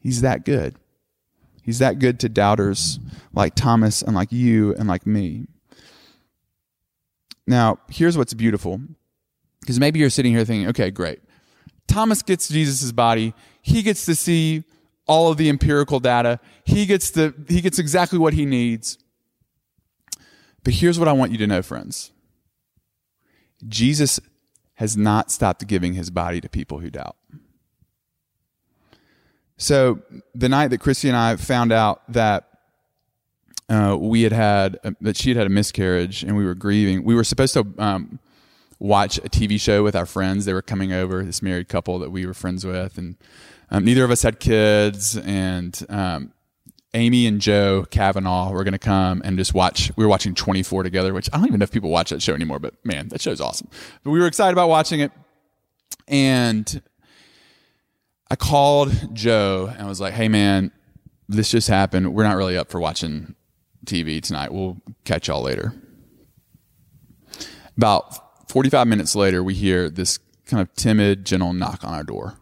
He's 0.00 0.22
that 0.22 0.46
good. 0.46 0.76
He's 1.62 1.78
that 1.80 1.98
good 1.98 2.18
to 2.20 2.30
doubters 2.30 2.98
like 3.34 3.54
Thomas 3.54 4.00
and 4.00 4.16
like 4.16 4.32
you 4.32 4.74
and 4.76 4.88
like 4.88 5.06
me. 5.06 5.46
Now, 7.46 7.80
here's 7.90 8.16
what's 8.16 8.32
beautiful. 8.32 8.80
Because 9.60 9.78
maybe 9.78 9.98
you're 9.98 10.08
sitting 10.08 10.32
here 10.32 10.46
thinking, 10.46 10.68
okay, 10.68 10.90
great. 10.90 11.20
Thomas 11.86 12.22
gets 12.22 12.48
Jesus' 12.48 12.92
body. 12.92 13.34
He 13.60 13.82
gets 13.82 14.06
to 14.06 14.14
see 14.14 14.64
all 15.06 15.30
of 15.30 15.36
the 15.36 15.48
empirical 15.48 16.00
data. 16.00 16.40
He 16.64 16.86
gets 16.86 17.10
the, 17.10 17.34
he 17.48 17.60
gets 17.60 17.78
exactly 17.78 18.18
what 18.18 18.34
he 18.34 18.46
needs. 18.46 18.98
But 20.62 20.74
here's 20.74 20.98
what 20.98 21.08
I 21.08 21.12
want 21.12 21.32
you 21.32 21.38
to 21.38 21.46
know, 21.46 21.62
friends. 21.62 22.10
Jesus 23.68 24.18
has 24.74 24.96
not 24.96 25.30
stopped 25.30 25.66
giving 25.66 25.94
his 25.94 26.10
body 26.10 26.40
to 26.40 26.48
people 26.48 26.78
who 26.80 26.90
doubt. 26.90 27.16
So 29.56 30.00
the 30.34 30.48
night 30.48 30.68
that 30.68 30.78
Christy 30.78 31.08
and 31.08 31.16
I 31.16 31.36
found 31.36 31.70
out 31.70 32.02
that 32.12 32.48
uh, 33.68 33.96
we 33.98 34.22
had 34.22 34.32
had 34.32 34.78
uh, 34.84 34.90
that 35.00 35.16
she 35.16 35.30
had 35.30 35.36
had 35.36 35.46
a 35.46 35.50
miscarriage 35.50 36.22
and 36.22 36.36
we 36.36 36.44
were 36.44 36.54
grieving, 36.54 37.04
we 37.04 37.14
were 37.14 37.24
supposed 37.24 37.54
to 37.54 37.66
um, 37.78 38.18
watch 38.78 39.18
a 39.18 39.28
TV 39.28 39.58
show 39.60 39.82
with 39.82 39.94
our 39.96 40.06
friends. 40.06 40.44
They 40.44 40.52
were 40.52 40.62
coming 40.62 40.92
over, 40.92 41.24
this 41.24 41.40
married 41.40 41.68
couple 41.68 41.98
that 42.00 42.10
we 42.10 42.26
were 42.26 42.34
friends 42.34 42.66
with, 42.66 42.98
and 42.98 43.16
um, 43.74 43.84
neither 43.84 44.04
of 44.04 44.10
us 44.12 44.22
had 44.22 44.38
kids. 44.38 45.16
And 45.16 45.84
um, 45.88 46.32
Amy 46.94 47.26
and 47.26 47.40
Joe 47.40 47.84
Kavanaugh 47.90 48.52
were 48.52 48.62
going 48.62 48.72
to 48.72 48.78
come 48.78 49.20
and 49.24 49.36
just 49.36 49.52
watch. 49.52 49.90
We 49.96 50.04
were 50.04 50.08
watching 50.08 50.32
24 50.32 50.84
together, 50.84 51.12
which 51.12 51.28
I 51.32 51.38
don't 51.38 51.48
even 51.48 51.58
know 51.58 51.64
if 51.64 51.72
people 51.72 51.90
watch 51.90 52.10
that 52.10 52.22
show 52.22 52.34
anymore, 52.34 52.60
but 52.60 52.74
man, 52.84 53.08
that 53.08 53.20
show's 53.20 53.40
awesome. 53.40 53.68
But 54.04 54.12
we 54.12 54.20
were 54.20 54.28
excited 54.28 54.52
about 54.52 54.68
watching 54.68 55.00
it. 55.00 55.10
And 56.06 56.82
I 58.30 58.36
called 58.36 58.92
Joe 59.12 59.72
and 59.76 59.88
was 59.88 60.00
like, 60.00 60.14
hey, 60.14 60.28
man, 60.28 60.70
this 61.28 61.50
just 61.50 61.66
happened. 61.66 62.14
We're 62.14 62.22
not 62.22 62.36
really 62.36 62.56
up 62.56 62.70
for 62.70 62.78
watching 62.78 63.34
TV 63.86 64.22
tonight. 64.22 64.52
We'll 64.52 64.80
catch 65.04 65.26
y'all 65.26 65.42
later. 65.42 65.74
About 67.76 68.48
45 68.48 68.86
minutes 68.86 69.16
later, 69.16 69.42
we 69.42 69.54
hear 69.54 69.90
this 69.90 70.20
kind 70.46 70.60
of 70.60 70.72
timid, 70.74 71.24
gentle 71.24 71.52
knock 71.52 71.82
on 71.82 71.92
our 71.92 72.04
door. 72.04 72.38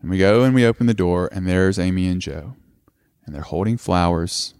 And 0.00 0.10
we 0.10 0.18
go 0.18 0.42
and 0.42 0.54
we 0.54 0.64
open 0.64 0.86
the 0.86 0.94
door, 0.94 1.28
and 1.32 1.46
there's 1.46 1.78
Amy 1.78 2.06
and 2.06 2.20
Joe. 2.20 2.56
And 3.24 3.34
they're 3.34 3.42
holding 3.42 3.76
flowers. 3.76 4.54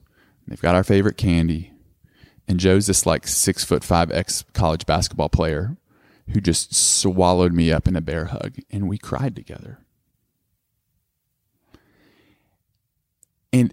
They've 0.47 0.61
got 0.61 0.75
our 0.75 0.85
favorite 0.85 1.17
candy. 1.17 1.73
And 2.47 2.59
Joe's 2.59 2.87
this 2.87 3.07
like 3.07 3.27
six 3.27 3.65
foot 3.65 3.85
five 3.85 4.11
ex 4.11 4.45
college 4.53 4.85
basketball 4.85 5.29
player 5.29 5.77
who 6.31 6.41
just 6.41 6.75
swallowed 6.75 7.53
me 7.53 7.73
up 7.73 7.89
in 7.89 7.97
a 7.97 8.01
bear 8.01 8.27
hug. 8.27 8.57
And 8.71 8.89
we 8.89 8.99
cried 8.99 9.35
together. 9.35 9.79
And 13.53 13.73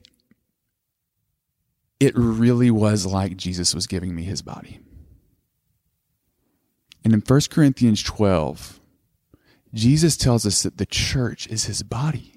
it 1.99 2.15
really 2.15 2.71
was 2.71 3.05
like 3.05 3.37
Jesus 3.37 3.73
was 3.73 3.87
giving 3.87 4.15
me 4.15 4.23
his 4.23 4.41
body. 4.41 4.79
And 7.03 7.13
in 7.13 7.21
1 7.21 7.41
Corinthians 7.49 8.03
12, 8.03 8.76
Jesus 9.73 10.17
tells 10.17 10.45
us 10.45 10.63
that 10.63 10.77
the 10.77 10.85
church 10.85 11.47
is 11.47 11.65
his 11.65 11.83
body. 11.83 12.33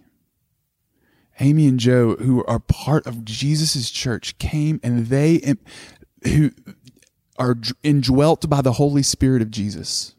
Amy 1.38 1.66
and 1.66 1.81
Joe, 1.81 2.16
who 2.16 2.45
are 2.45 2.59
part 2.59 3.07
of 3.07 3.25
Jesus' 3.25 3.90
church, 3.90 4.37
came 4.38 4.79
and 4.83 5.07
they 5.07 5.55
who 6.25 6.51
are 7.38 7.57
indwelt 7.83 8.49
by 8.51 8.61
the 8.61 8.73
Holy 8.73 9.03
Spirit 9.03 9.40
of 9.40 9.51
Jesus 9.51 10.14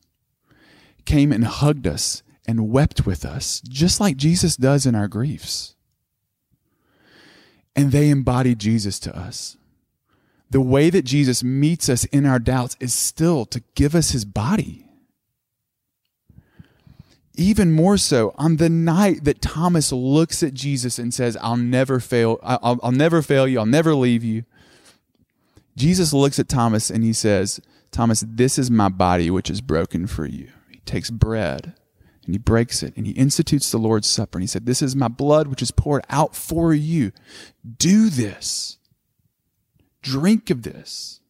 came 1.06 1.32
and 1.32 1.46
hugged 1.46 1.88
us 1.88 2.24
and 2.48 2.70
wept 2.70 3.06
with 3.06 3.26
us, 3.26 3.62
just 3.62 4.00
like 4.00 4.18
Jesus 4.18 4.56
does 4.56 4.86
in 4.86 4.96
our 4.96 5.08
griefs. 5.08 5.76
And 7.76 7.92
they 7.92 8.10
embodied 8.10 8.60
Jesus 8.60 9.00
to 9.00 9.18
us. 9.18 9.58
The 10.50 10.62
way 10.62 10.90
that 10.90 11.06
Jesus 11.06 11.44
meets 11.44 11.88
us 11.88 12.04
in 12.06 12.26
our 12.26 12.40
doubts 12.40 12.76
is 12.80 12.94
still 12.94 13.46
to 13.46 13.64
give 13.76 13.96
us 13.96 14.12
his 14.12 14.26
body. 14.26 14.86
Even 17.42 17.72
more 17.72 17.98
so 17.98 18.36
on 18.38 18.58
the 18.58 18.70
night 18.70 19.24
that 19.24 19.42
Thomas 19.42 19.92
looks 19.92 20.44
at 20.44 20.54
Jesus 20.54 21.00
and 21.00 21.12
says, 21.12 21.36
I'll 21.42 21.58
never 21.58 22.00
fail, 22.00 22.40
I'll, 22.44 22.80
I'll 22.84 22.92
never 22.92 23.24
fail 23.24 23.48
you, 23.48 23.58
I'll 23.58 23.66
never 23.66 23.96
leave 23.96 24.24
you. 24.24 24.44
Jesus 25.76 26.14
looks 26.14 26.38
at 26.38 26.48
Thomas 26.48 26.92
and 26.92 27.04
he 27.04 27.14
says, 27.14 27.60
Thomas, 27.90 28.24
this 28.28 28.60
is 28.60 28.70
my 28.70 28.90
body 28.90 29.32
which 29.32 29.50
is 29.50 29.60
broken 29.60 30.06
for 30.06 30.28
you. 30.28 30.50
He 30.70 30.82
takes 30.82 31.10
bread 31.10 31.74
and 32.26 32.36
he 32.36 32.38
breaks 32.38 32.84
it 32.84 32.96
and 32.96 33.08
he 33.08 33.14
institutes 33.14 33.72
the 33.72 33.80
Lord's 33.80 34.08
Supper 34.08 34.38
and 34.38 34.44
he 34.44 34.48
said, 34.48 34.68
This 34.68 34.84
is 34.84 34.96
my 34.96 35.08
blood 35.08 35.48
which 35.48 35.64
is 35.64 35.72
poured 35.72 36.06
out 36.12 36.36
for 36.36 36.76
you. 36.76 37.12
Do 37.80 38.12
this. 38.12 38.78
Drink 40.04 40.52
of 40.52 40.62
this. 40.62 41.22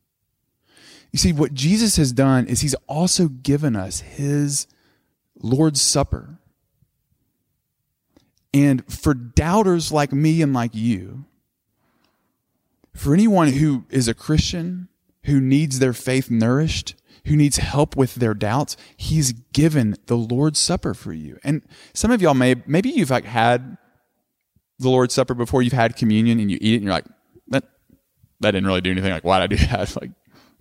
You 1.13 1.19
see, 1.19 1.31
what 1.31 1.53
Jesus 1.53 1.95
has 1.95 2.11
done 2.11 2.47
is 2.47 2.59
he's 2.59 2.75
also 2.87 3.29
given 3.29 3.77
us 3.77 4.01
his 4.01 4.67
Lord's 5.41 5.81
Supper. 5.81 6.39
And 8.53 8.83
for 8.91 9.13
doubters 9.13 9.91
like 9.91 10.11
me 10.11 10.41
and 10.41 10.53
like 10.53 10.75
you, 10.75 11.25
for 12.93 13.13
anyone 13.13 13.53
who 13.53 13.85
is 13.89 14.07
a 14.07 14.13
Christian, 14.13 14.89
who 15.23 15.39
needs 15.39 15.79
their 15.79 15.93
faith 15.93 16.29
nourished, 16.29 16.95
who 17.25 17.35
needs 17.35 17.57
help 17.57 17.95
with 17.95 18.15
their 18.15 18.33
doubts, 18.33 18.75
he's 18.97 19.31
given 19.53 19.95
the 20.07 20.17
Lord's 20.17 20.59
Supper 20.59 20.93
for 20.93 21.13
you. 21.13 21.37
And 21.43 21.61
some 21.93 22.11
of 22.11 22.21
y'all 22.21 22.33
may, 22.33 22.55
maybe 22.65 22.89
you've 22.89 23.09
like 23.09 23.25
had 23.25 23.77
the 24.79 24.89
Lord's 24.89 25.13
Supper 25.13 25.33
before 25.33 25.61
you've 25.61 25.73
had 25.73 25.95
communion 25.95 26.39
and 26.39 26.51
you 26.51 26.57
eat 26.59 26.73
it 26.73 26.77
and 26.77 26.85
you're 26.85 26.93
like, 26.93 27.05
that, 27.47 27.63
that 28.41 28.51
didn't 28.51 28.67
really 28.67 28.81
do 28.81 28.91
anything. 28.91 29.11
Like, 29.11 29.23
why'd 29.23 29.41
I 29.41 29.47
do 29.47 29.57
that? 29.57 29.95
Like, 30.01 30.11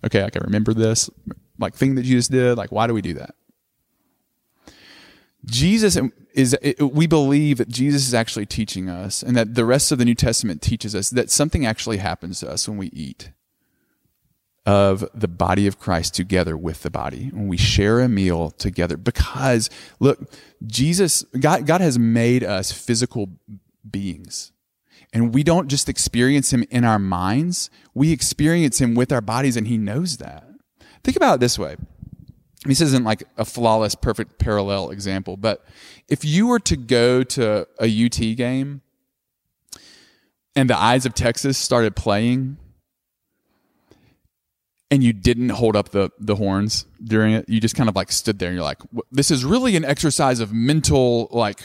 okay, 0.04 0.22
I 0.22 0.30
can 0.30 0.42
remember 0.42 0.74
this 0.74 1.10
like 1.58 1.74
thing 1.74 1.94
that 1.96 2.02
Jesus 2.02 2.28
did. 2.28 2.56
Like, 2.56 2.72
why 2.72 2.86
do 2.86 2.94
we 2.94 3.02
do 3.02 3.14
that? 3.14 3.34
Jesus 5.44 5.98
is, 6.34 6.56
we 6.80 7.06
believe 7.06 7.58
that 7.58 7.68
Jesus 7.68 8.06
is 8.06 8.14
actually 8.14 8.46
teaching 8.46 8.88
us 8.88 9.22
and 9.22 9.36
that 9.36 9.54
the 9.54 9.64
rest 9.64 9.90
of 9.90 9.98
the 9.98 10.04
New 10.04 10.14
Testament 10.14 10.62
teaches 10.62 10.94
us 10.94 11.10
that 11.10 11.30
something 11.30 11.64
actually 11.64 11.96
happens 11.98 12.40
to 12.40 12.50
us 12.50 12.68
when 12.68 12.78
we 12.78 12.88
eat 12.88 13.32
of 14.66 15.04
the 15.14 15.28
body 15.28 15.66
of 15.66 15.78
Christ 15.78 16.14
together 16.14 16.56
with 16.56 16.82
the 16.82 16.90
body, 16.90 17.30
when 17.32 17.48
we 17.48 17.56
share 17.56 18.00
a 18.00 18.08
meal 18.08 18.50
together. 18.50 18.96
Because, 18.96 19.70
look, 19.98 20.30
Jesus, 20.66 21.24
God, 21.38 21.66
God 21.66 21.80
has 21.80 21.98
made 21.98 22.44
us 22.44 22.70
physical 22.70 23.30
beings. 23.90 24.52
And 25.12 25.34
we 25.34 25.42
don't 25.42 25.68
just 25.68 25.88
experience 25.88 26.52
him 26.52 26.64
in 26.70 26.84
our 26.84 26.98
minds, 26.98 27.70
we 27.94 28.12
experience 28.12 28.80
him 28.80 28.94
with 28.94 29.10
our 29.10 29.20
bodies, 29.20 29.56
and 29.56 29.66
he 29.66 29.76
knows 29.76 30.18
that. 30.18 30.46
Think 31.02 31.16
about 31.16 31.36
it 31.36 31.40
this 31.40 31.58
way 31.58 31.76
this 32.64 32.80
isn't 32.80 33.04
like 33.04 33.24
a 33.38 33.44
flawless, 33.44 33.94
perfect 33.94 34.38
parallel 34.38 34.90
example, 34.90 35.36
but 35.36 35.64
if 36.08 36.24
you 36.24 36.46
were 36.46 36.60
to 36.60 36.76
go 36.76 37.22
to 37.22 37.66
a 37.80 38.06
UT 38.06 38.36
game 38.36 38.82
and 40.54 40.68
the 40.68 40.78
Eyes 40.78 41.06
of 41.06 41.14
Texas 41.14 41.56
started 41.56 41.96
playing 41.96 42.58
and 44.90 45.02
you 45.02 45.12
didn't 45.12 45.50
hold 45.50 45.74
up 45.74 45.90
the, 45.90 46.10
the 46.18 46.36
horns 46.36 46.84
during 47.02 47.32
it, 47.32 47.48
you 47.48 47.60
just 47.60 47.76
kind 47.76 47.88
of 47.88 47.96
like 47.96 48.12
stood 48.12 48.38
there 48.38 48.48
and 48.48 48.56
you're 48.56 48.64
like, 48.64 48.80
this 49.10 49.30
is 49.30 49.44
really 49.44 49.76
an 49.76 49.84
exercise 49.84 50.40
of 50.40 50.52
mental, 50.52 51.28
like, 51.30 51.60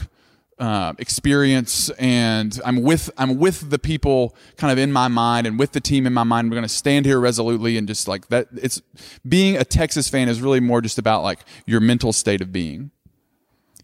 uh, 0.57 0.93
experience 0.99 1.89
and 1.91 2.59
I'm 2.63 2.81
with 2.81 3.09
I'm 3.17 3.37
with 3.37 3.69
the 3.69 3.79
people 3.79 4.35
kind 4.55 4.71
of 4.71 4.77
in 4.77 4.91
my 4.91 5.07
mind 5.07 5.47
and 5.47 5.59
with 5.59 5.73
the 5.73 5.81
team 5.81 6.07
in 6.07 6.13
my 6.13 6.23
mind. 6.23 6.49
We're 6.49 6.55
going 6.55 6.67
to 6.67 6.69
stand 6.73 7.05
here 7.05 7.19
resolutely 7.19 7.77
and 7.77 7.87
just 7.87 8.07
like 8.07 8.27
that. 8.29 8.47
It's 8.53 8.81
being 9.27 9.57
a 9.57 9.65
Texas 9.65 10.07
fan 10.07 10.29
is 10.29 10.41
really 10.41 10.61
more 10.61 10.81
just 10.81 10.97
about 10.97 11.23
like 11.23 11.39
your 11.65 11.81
mental 11.81 12.13
state 12.13 12.41
of 12.41 12.51
being. 12.51 12.91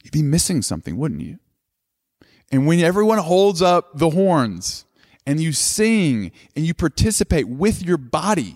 You'd 0.03 0.13
be 0.13 0.23
missing 0.23 0.62
something, 0.62 0.97
wouldn't 0.97 1.21
you? 1.21 1.39
And 2.51 2.67
when 2.67 2.79
everyone 2.79 3.17
holds 3.17 3.62
up 3.62 3.97
the 3.97 4.10
horns 4.10 4.86
and 5.25 5.39
you 5.39 5.53
sing 5.53 6.31
and 6.55 6.65
you 6.65 6.73
participate 6.73 7.47
with 7.47 7.84
your 7.84 7.97
body, 7.97 8.55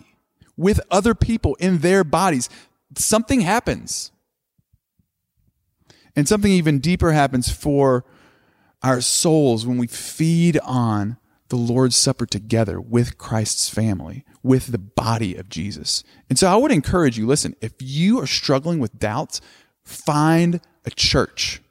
with 0.57 0.79
other 0.89 1.13
people 1.13 1.55
in 1.55 1.79
their 1.79 2.03
bodies, 2.03 2.49
something 2.97 3.41
happens. 3.41 4.11
And 6.15 6.27
something 6.27 6.51
even 6.51 6.79
deeper 6.79 7.11
happens 7.11 7.51
for 7.51 8.05
our 8.81 9.01
souls 9.01 9.65
when 9.65 9.77
we 9.77 9.87
feed 9.87 10.59
on 10.59 11.17
the 11.49 11.55
Lord's 11.55 11.95
Supper 11.95 12.25
together 12.25 12.79
with 12.79 13.17
Christ's 13.17 13.69
family, 13.69 14.25
with 14.41 14.67
the 14.67 14.77
body 14.77 15.35
of 15.35 15.49
Jesus. 15.49 16.03
And 16.29 16.39
so 16.39 16.47
I 16.47 16.55
would 16.55 16.71
encourage 16.71 17.17
you 17.17 17.27
listen, 17.27 17.55
if 17.61 17.73
you 17.79 18.19
are 18.19 18.27
struggling 18.27 18.79
with 18.79 18.97
doubts, 18.97 19.41
find 19.83 20.61
a 20.85 20.89
church. 20.89 21.61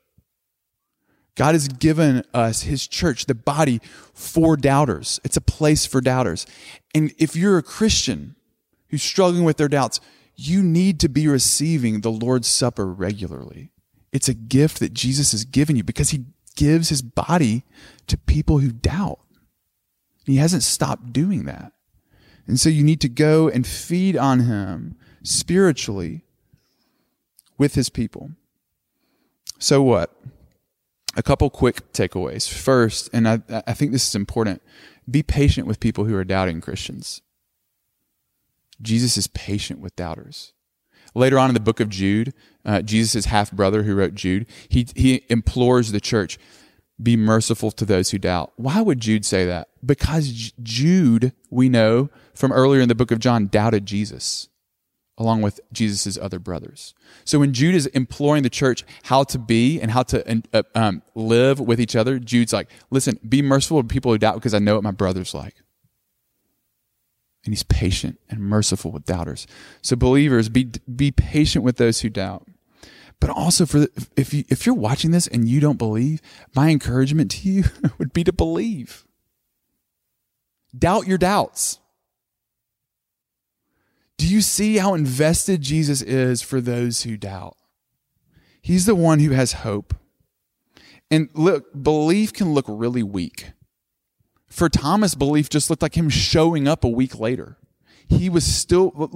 God 1.37 1.55
has 1.55 1.67
given 1.67 2.23
us 2.33 2.63
his 2.63 2.87
church, 2.87 3.27
the 3.27 3.35
body 3.35 3.81
for 4.13 4.57
doubters. 4.57 5.19
It's 5.25 5.37
a 5.37 5.41
place 5.41 5.85
for 5.85 6.01
doubters. 6.01 6.47
And 6.95 7.13
if 7.19 7.35
you're 7.35 7.59
a 7.59 7.63
Christian 7.63 8.37
who's 8.89 9.03
struggling 9.03 9.43
with 9.43 9.57
their 9.57 9.69
doubts, 9.69 10.01
you 10.37 10.63
need 10.63 11.01
to 11.01 11.09
be 11.09 11.27
receiving 11.27 12.01
the 12.01 12.13
Lord's 12.13 12.47
Supper 12.47 12.87
regularly. 12.87 13.73
It's 14.15 14.29
a 14.29 14.35
gift 14.35 14.79
that 14.79 14.95
Jesus 14.95 15.33
has 15.33 15.45
given 15.45 15.75
you 15.75 15.83
because 15.83 16.11
he 16.11 16.25
gives 16.55 16.89
his 16.89 17.03
body 17.03 17.65
to 18.07 18.17
people 18.17 18.59
who 18.59 18.71
doubt. 18.71 19.19
He 20.25 20.37
hasn't 20.37 20.63
stopped 20.63 21.13
doing 21.13 21.45
that. 21.45 21.73
And 22.47 22.61
so 22.61 22.69
you 22.69 22.85
need 22.85 23.01
to 23.01 23.09
go 23.09 23.49
and 23.49 23.67
feed 23.67 24.17
on 24.17 24.41
him 24.41 24.97
spiritually 25.25 26.23
with 27.59 27.75
his 27.75 27.91
people. 27.91 28.31
So 29.59 29.83
what? 29.83 30.15
A 31.17 31.23
couple 31.23 31.51
quick 31.51 31.93
takeaways. 31.93 32.49
First, 32.49 33.11
and 33.13 33.29
I, 33.29 33.43
I 33.67 33.73
think 33.73 33.91
this 33.91 34.07
is 34.07 34.15
important, 34.15 34.63
be 35.11 35.25
patient 35.25 35.67
with 35.67 35.81
people 35.81 36.05
who 36.05 36.15
are 36.15 36.25
doubting 36.25 36.61
Christians. 36.61 37.21
Jesus 38.81 39.17
is 39.17 39.27
patient 39.27 39.81
with 39.81 39.97
doubters. 39.97 40.53
Later 41.15 41.39
on 41.39 41.51
in 41.51 41.55
the 41.55 41.61
book 41.61 41.81
of 41.81 41.89
Jude, 41.89 42.35
uh, 42.65 42.83
Jesus' 42.83 43.27
half 43.27 43.53
brother 43.53 43.85
who 43.85 43.95
wrote 43.95 44.15
Jude, 44.15 44.47
he, 44.69 44.87
he 44.97 45.25
implores 45.29 45.93
the 45.93 46.01
church, 46.01 46.39
be 47.03 47.17
merciful 47.17 47.71
to 47.73 47.85
those 47.85 48.11
who 48.11 48.19
doubt. 48.19 48.53
Why 48.57 48.81
would 48.81 49.01
Jude 49.01 49.25
say 49.25 49.47
that? 49.47 49.69
Because 49.85 50.53
Jude, 50.63 51.33
we 51.51 51.69
know 51.69 52.11
from 52.35 52.53
earlier 52.53 52.81
in 52.81 52.89
the 52.89 52.95
book 52.95 53.11
of 53.11 53.21
John, 53.21 53.47
doubted 53.47 53.87
Jesus 53.87 54.49
along 55.17 55.43
with 55.43 55.61
Jesus' 55.73 56.19
other 56.19 56.39
brothers. 56.39 56.95
So 57.25 57.39
when 57.39 57.53
Jude 57.53 57.75
is 57.75 57.87
imploring 57.87 58.43
the 58.43 58.51
church 58.51 58.85
how 59.05 59.23
to 59.25 59.39
be 59.39 59.81
and 59.81 59.91
how 59.91 60.03
to 60.05 60.43
uh, 60.53 60.63
um, 60.75 61.03
live 61.15 61.61
with 61.61 61.81
each 61.81 61.95
other, 61.95 62.19
Jude's 62.19 62.53
like, 62.53 62.69
listen, 62.91 63.19
be 63.29 63.41
merciful 63.41 63.81
to 63.81 63.87
people 63.87 64.11
who 64.11 64.19
doubt 64.19 64.35
because 64.35 64.55
I 64.55 64.59
know 64.59 64.75
what 64.75 64.83
my 64.83 64.91
brother's 64.91 65.35
like. 65.35 65.55
And 67.45 67.53
he's 67.53 67.63
patient 67.63 68.19
and 68.31 68.41
merciful 68.41 68.91
with 68.91 69.05
doubters. 69.05 69.47
So 69.83 69.97
believers, 69.97 70.49
be, 70.49 70.71
be 70.95 71.11
patient 71.11 71.65
with 71.65 71.77
those 71.77 72.01
who 72.01 72.09
doubt. 72.09 72.47
But 73.21 73.31
also 73.31 73.67
for 73.67 73.81
the, 73.81 74.09
if 74.17 74.33
you, 74.33 74.45
if 74.49 74.67
you're 74.67 74.75
watching 74.75 75.11
this 75.11 75.27
and 75.27 75.49
you 75.49 75.61
don't 75.61 75.79
believe, 75.79 76.21
my 76.55 76.71
encouragement 76.71 77.31
to 77.33 77.49
you 77.49 77.65
would 77.99 78.13
be 78.13 78.25
to 78.25 78.33
believe. 78.33 79.07
Doubt 80.77 81.07
your 81.07 81.19
doubts. 81.19 81.79
Do 84.17 84.27
you 84.27 84.41
see 84.41 84.79
how 84.79 84.95
invested 84.95 85.61
Jesus 85.61 86.01
is 86.03 86.43
for 86.43 86.61
those 86.61 87.03
who 87.03 87.17
doubt? 87.17 87.57
He's 88.63 88.87
the 88.87 88.95
one 88.95 89.21
who 89.21 89.31
has 89.31 89.53
hope. 89.53 89.95
And 91.11 91.29
look, 91.35 91.83
belief 91.83 92.33
can 92.33 92.55
look 92.55 92.65
really 92.69 93.03
weak. 93.03 93.53
For 94.55 94.69
Thomas, 94.69 95.17
belief 95.17 95.49
just 95.49 95.69
looked 95.69 95.83
like 95.83 95.97
him 95.97 96.09
showing 96.09 96.69
up 96.69 96.85
a 96.85 96.89
week 96.89 97.19
later. 97.19 97.57
He 98.09 98.29
was 98.31 98.45
still, 98.45 99.11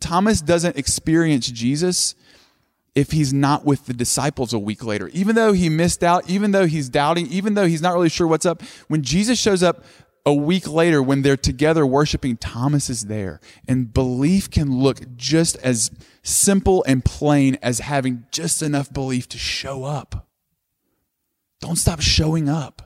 Thomas 0.00 0.42
doesn't 0.42 0.76
experience 0.76 1.50
Jesus 1.50 2.14
if 2.94 3.10
he's 3.10 3.32
not 3.32 3.64
with 3.64 3.86
the 3.86 3.94
disciples 3.94 4.52
a 4.52 4.58
week 4.58 4.84
later. 4.84 5.08
Even 5.14 5.34
though 5.34 5.54
he 5.54 5.70
missed 5.70 6.04
out, 6.04 6.28
even 6.28 6.50
though 6.50 6.66
he's 6.66 6.90
doubting, 6.90 7.26
even 7.28 7.54
though 7.54 7.66
he's 7.66 7.80
not 7.80 7.94
really 7.94 8.10
sure 8.10 8.26
what's 8.26 8.44
up, 8.44 8.60
when 8.88 9.00
Jesus 9.00 9.40
shows 9.40 9.62
up 9.62 9.82
a 10.26 10.34
week 10.34 10.68
later, 10.68 11.02
when 11.02 11.22
they're 11.22 11.38
together 11.38 11.86
worshiping, 11.86 12.36
Thomas 12.36 12.90
is 12.90 13.06
there. 13.06 13.40
And 13.66 13.94
belief 13.94 14.50
can 14.50 14.78
look 14.78 15.16
just 15.16 15.56
as 15.62 15.90
simple 16.22 16.84
and 16.86 17.02
plain 17.02 17.56
as 17.62 17.78
having 17.78 18.26
just 18.30 18.60
enough 18.60 18.92
belief 18.92 19.26
to 19.30 19.38
show 19.38 19.84
up. 19.84 20.28
Don't 21.62 21.76
stop 21.76 22.02
showing 22.02 22.50
up. 22.50 22.85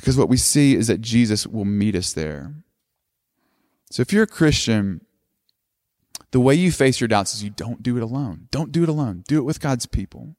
Because 0.00 0.16
what 0.16 0.30
we 0.30 0.38
see 0.38 0.74
is 0.74 0.86
that 0.86 1.02
Jesus 1.02 1.46
will 1.46 1.66
meet 1.66 1.94
us 1.94 2.14
there. 2.14 2.54
So 3.90 4.00
if 4.00 4.14
you're 4.14 4.22
a 4.22 4.26
Christian, 4.26 5.04
the 6.30 6.40
way 6.40 6.54
you 6.54 6.72
face 6.72 7.02
your 7.02 7.08
doubts 7.08 7.34
is 7.34 7.44
you 7.44 7.50
don't 7.50 7.82
do 7.82 7.98
it 7.98 8.02
alone. 8.02 8.48
Don't 8.50 8.72
do 8.72 8.82
it 8.82 8.88
alone. 8.88 9.24
Do 9.28 9.36
it 9.36 9.44
with 9.44 9.60
God's 9.60 9.84
people. 9.84 10.36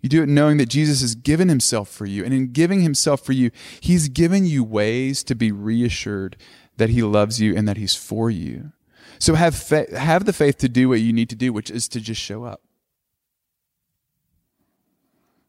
You 0.00 0.08
do 0.08 0.22
it 0.22 0.28
knowing 0.28 0.58
that 0.58 0.68
Jesus 0.68 1.00
has 1.00 1.16
given 1.16 1.48
himself 1.48 1.88
for 1.88 2.06
you. 2.06 2.24
And 2.24 2.32
in 2.32 2.52
giving 2.52 2.82
himself 2.82 3.20
for 3.20 3.32
you, 3.32 3.50
he's 3.80 4.08
given 4.08 4.46
you 4.46 4.62
ways 4.62 5.24
to 5.24 5.34
be 5.34 5.50
reassured 5.50 6.36
that 6.76 6.90
he 6.90 7.02
loves 7.02 7.40
you 7.40 7.56
and 7.56 7.66
that 7.66 7.76
he's 7.76 7.96
for 7.96 8.30
you. 8.30 8.70
So 9.18 9.34
have, 9.34 9.56
fa- 9.56 9.98
have 9.98 10.24
the 10.24 10.32
faith 10.32 10.58
to 10.58 10.68
do 10.68 10.88
what 10.88 11.00
you 11.00 11.12
need 11.12 11.30
to 11.30 11.36
do, 11.36 11.52
which 11.52 11.68
is 11.68 11.88
to 11.88 12.00
just 12.00 12.20
show 12.20 12.44
up. 12.44 12.60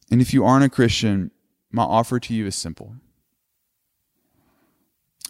And 0.10 0.20
if 0.20 0.34
you 0.34 0.44
aren't 0.44 0.66
a 0.66 0.70
Christian, 0.70 1.30
my 1.72 1.84
offer 1.84 2.20
to 2.22 2.34
you 2.34 2.48
is 2.48 2.56
simple. 2.56 2.96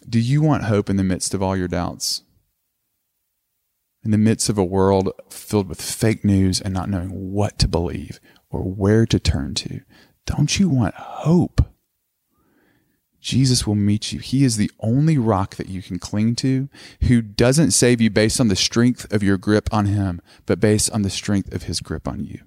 Do 0.08 0.20
you 0.20 0.40
want 0.40 0.64
hope 0.64 0.88
in 0.88 0.96
the 0.96 1.04
midst 1.04 1.34
of 1.34 1.42
all 1.42 1.56
your 1.56 1.68
doubts? 1.68 2.22
In 4.04 4.12
the 4.12 4.18
midst 4.18 4.48
of 4.48 4.56
a 4.56 4.64
world 4.64 5.10
filled 5.30 5.68
with 5.68 5.82
fake 5.82 6.24
news 6.24 6.60
and 6.60 6.72
not 6.72 6.88
knowing 6.88 7.32
what 7.32 7.58
to 7.58 7.66
believe, 7.66 8.20
or 8.48 8.62
where 8.62 9.04
to 9.04 9.18
turn 9.18 9.54
to. 9.54 9.80
Don't 10.24 10.60
you 10.60 10.68
want 10.68 10.94
hope? 10.94 11.60
Jesus 13.20 13.66
will 13.66 13.74
meet 13.74 14.12
you. 14.12 14.20
He 14.20 14.44
is 14.44 14.56
the 14.56 14.70
only 14.78 15.18
rock 15.18 15.56
that 15.56 15.68
you 15.68 15.82
can 15.82 15.98
cling 15.98 16.36
to 16.36 16.68
who 17.02 17.20
doesn't 17.20 17.72
save 17.72 18.00
you 18.00 18.08
based 18.08 18.38
on 18.38 18.46
the 18.46 18.54
strength 18.54 19.12
of 19.12 19.24
your 19.24 19.36
grip 19.36 19.68
on 19.72 19.86
him, 19.86 20.20
but 20.46 20.60
based 20.60 20.92
on 20.92 21.02
the 21.02 21.10
strength 21.10 21.52
of 21.52 21.64
his 21.64 21.80
grip 21.80 22.06
on 22.06 22.22
you. 22.22 22.42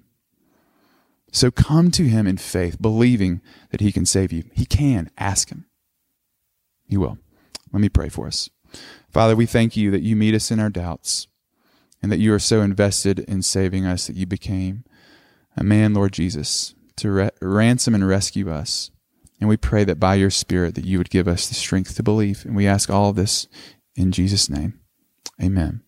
So 1.32 1.50
come 1.50 1.90
to 1.90 2.04
him 2.04 2.26
in 2.26 2.38
faith, 2.38 2.80
believing 2.80 3.42
that 3.70 3.82
he 3.82 3.92
can 3.92 4.06
save 4.06 4.32
you. 4.32 4.44
He 4.54 4.64
can. 4.64 5.10
Ask 5.18 5.50
him. 5.50 5.66
He 6.88 6.96
will. 6.96 7.18
Let 7.72 7.80
me 7.80 7.88
pray 7.88 8.08
for 8.08 8.26
us. 8.26 8.50
Father, 9.10 9.34
we 9.34 9.46
thank 9.46 9.76
you 9.76 9.90
that 9.90 10.02
you 10.02 10.16
meet 10.16 10.34
us 10.34 10.50
in 10.50 10.60
our 10.60 10.70
doubts 10.70 11.26
and 12.02 12.10
that 12.10 12.18
you 12.18 12.32
are 12.32 12.38
so 12.38 12.62
invested 12.62 13.20
in 13.20 13.42
saving 13.42 13.84
us 13.84 14.06
that 14.06 14.16
you 14.16 14.26
became 14.26 14.84
a 15.56 15.64
man, 15.64 15.94
Lord 15.94 16.12
Jesus, 16.12 16.74
to 16.96 17.10
re- 17.10 17.30
ransom 17.40 17.94
and 17.94 18.06
rescue 18.06 18.50
us. 18.50 18.90
And 19.40 19.48
we 19.48 19.56
pray 19.56 19.84
that 19.84 19.98
by 19.98 20.14
your 20.14 20.30
Spirit 20.30 20.74
that 20.74 20.84
you 20.84 20.98
would 20.98 21.10
give 21.10 21.26
us 21.26 21.48
the 21.48 21.54
strength 21.54 21.96
to 21.96 22.02
believe. 22.02 22.44
And 22.44 22.54
we 22.54 22.66
ask 22.66 22.90
all 22.90 23.10
of 23.10 23.16
this 23.16 23.48
in 23.96 24.12
Jesus' 24.12 24.50
name. 24.50 24.78
Amen. 25.42 25.82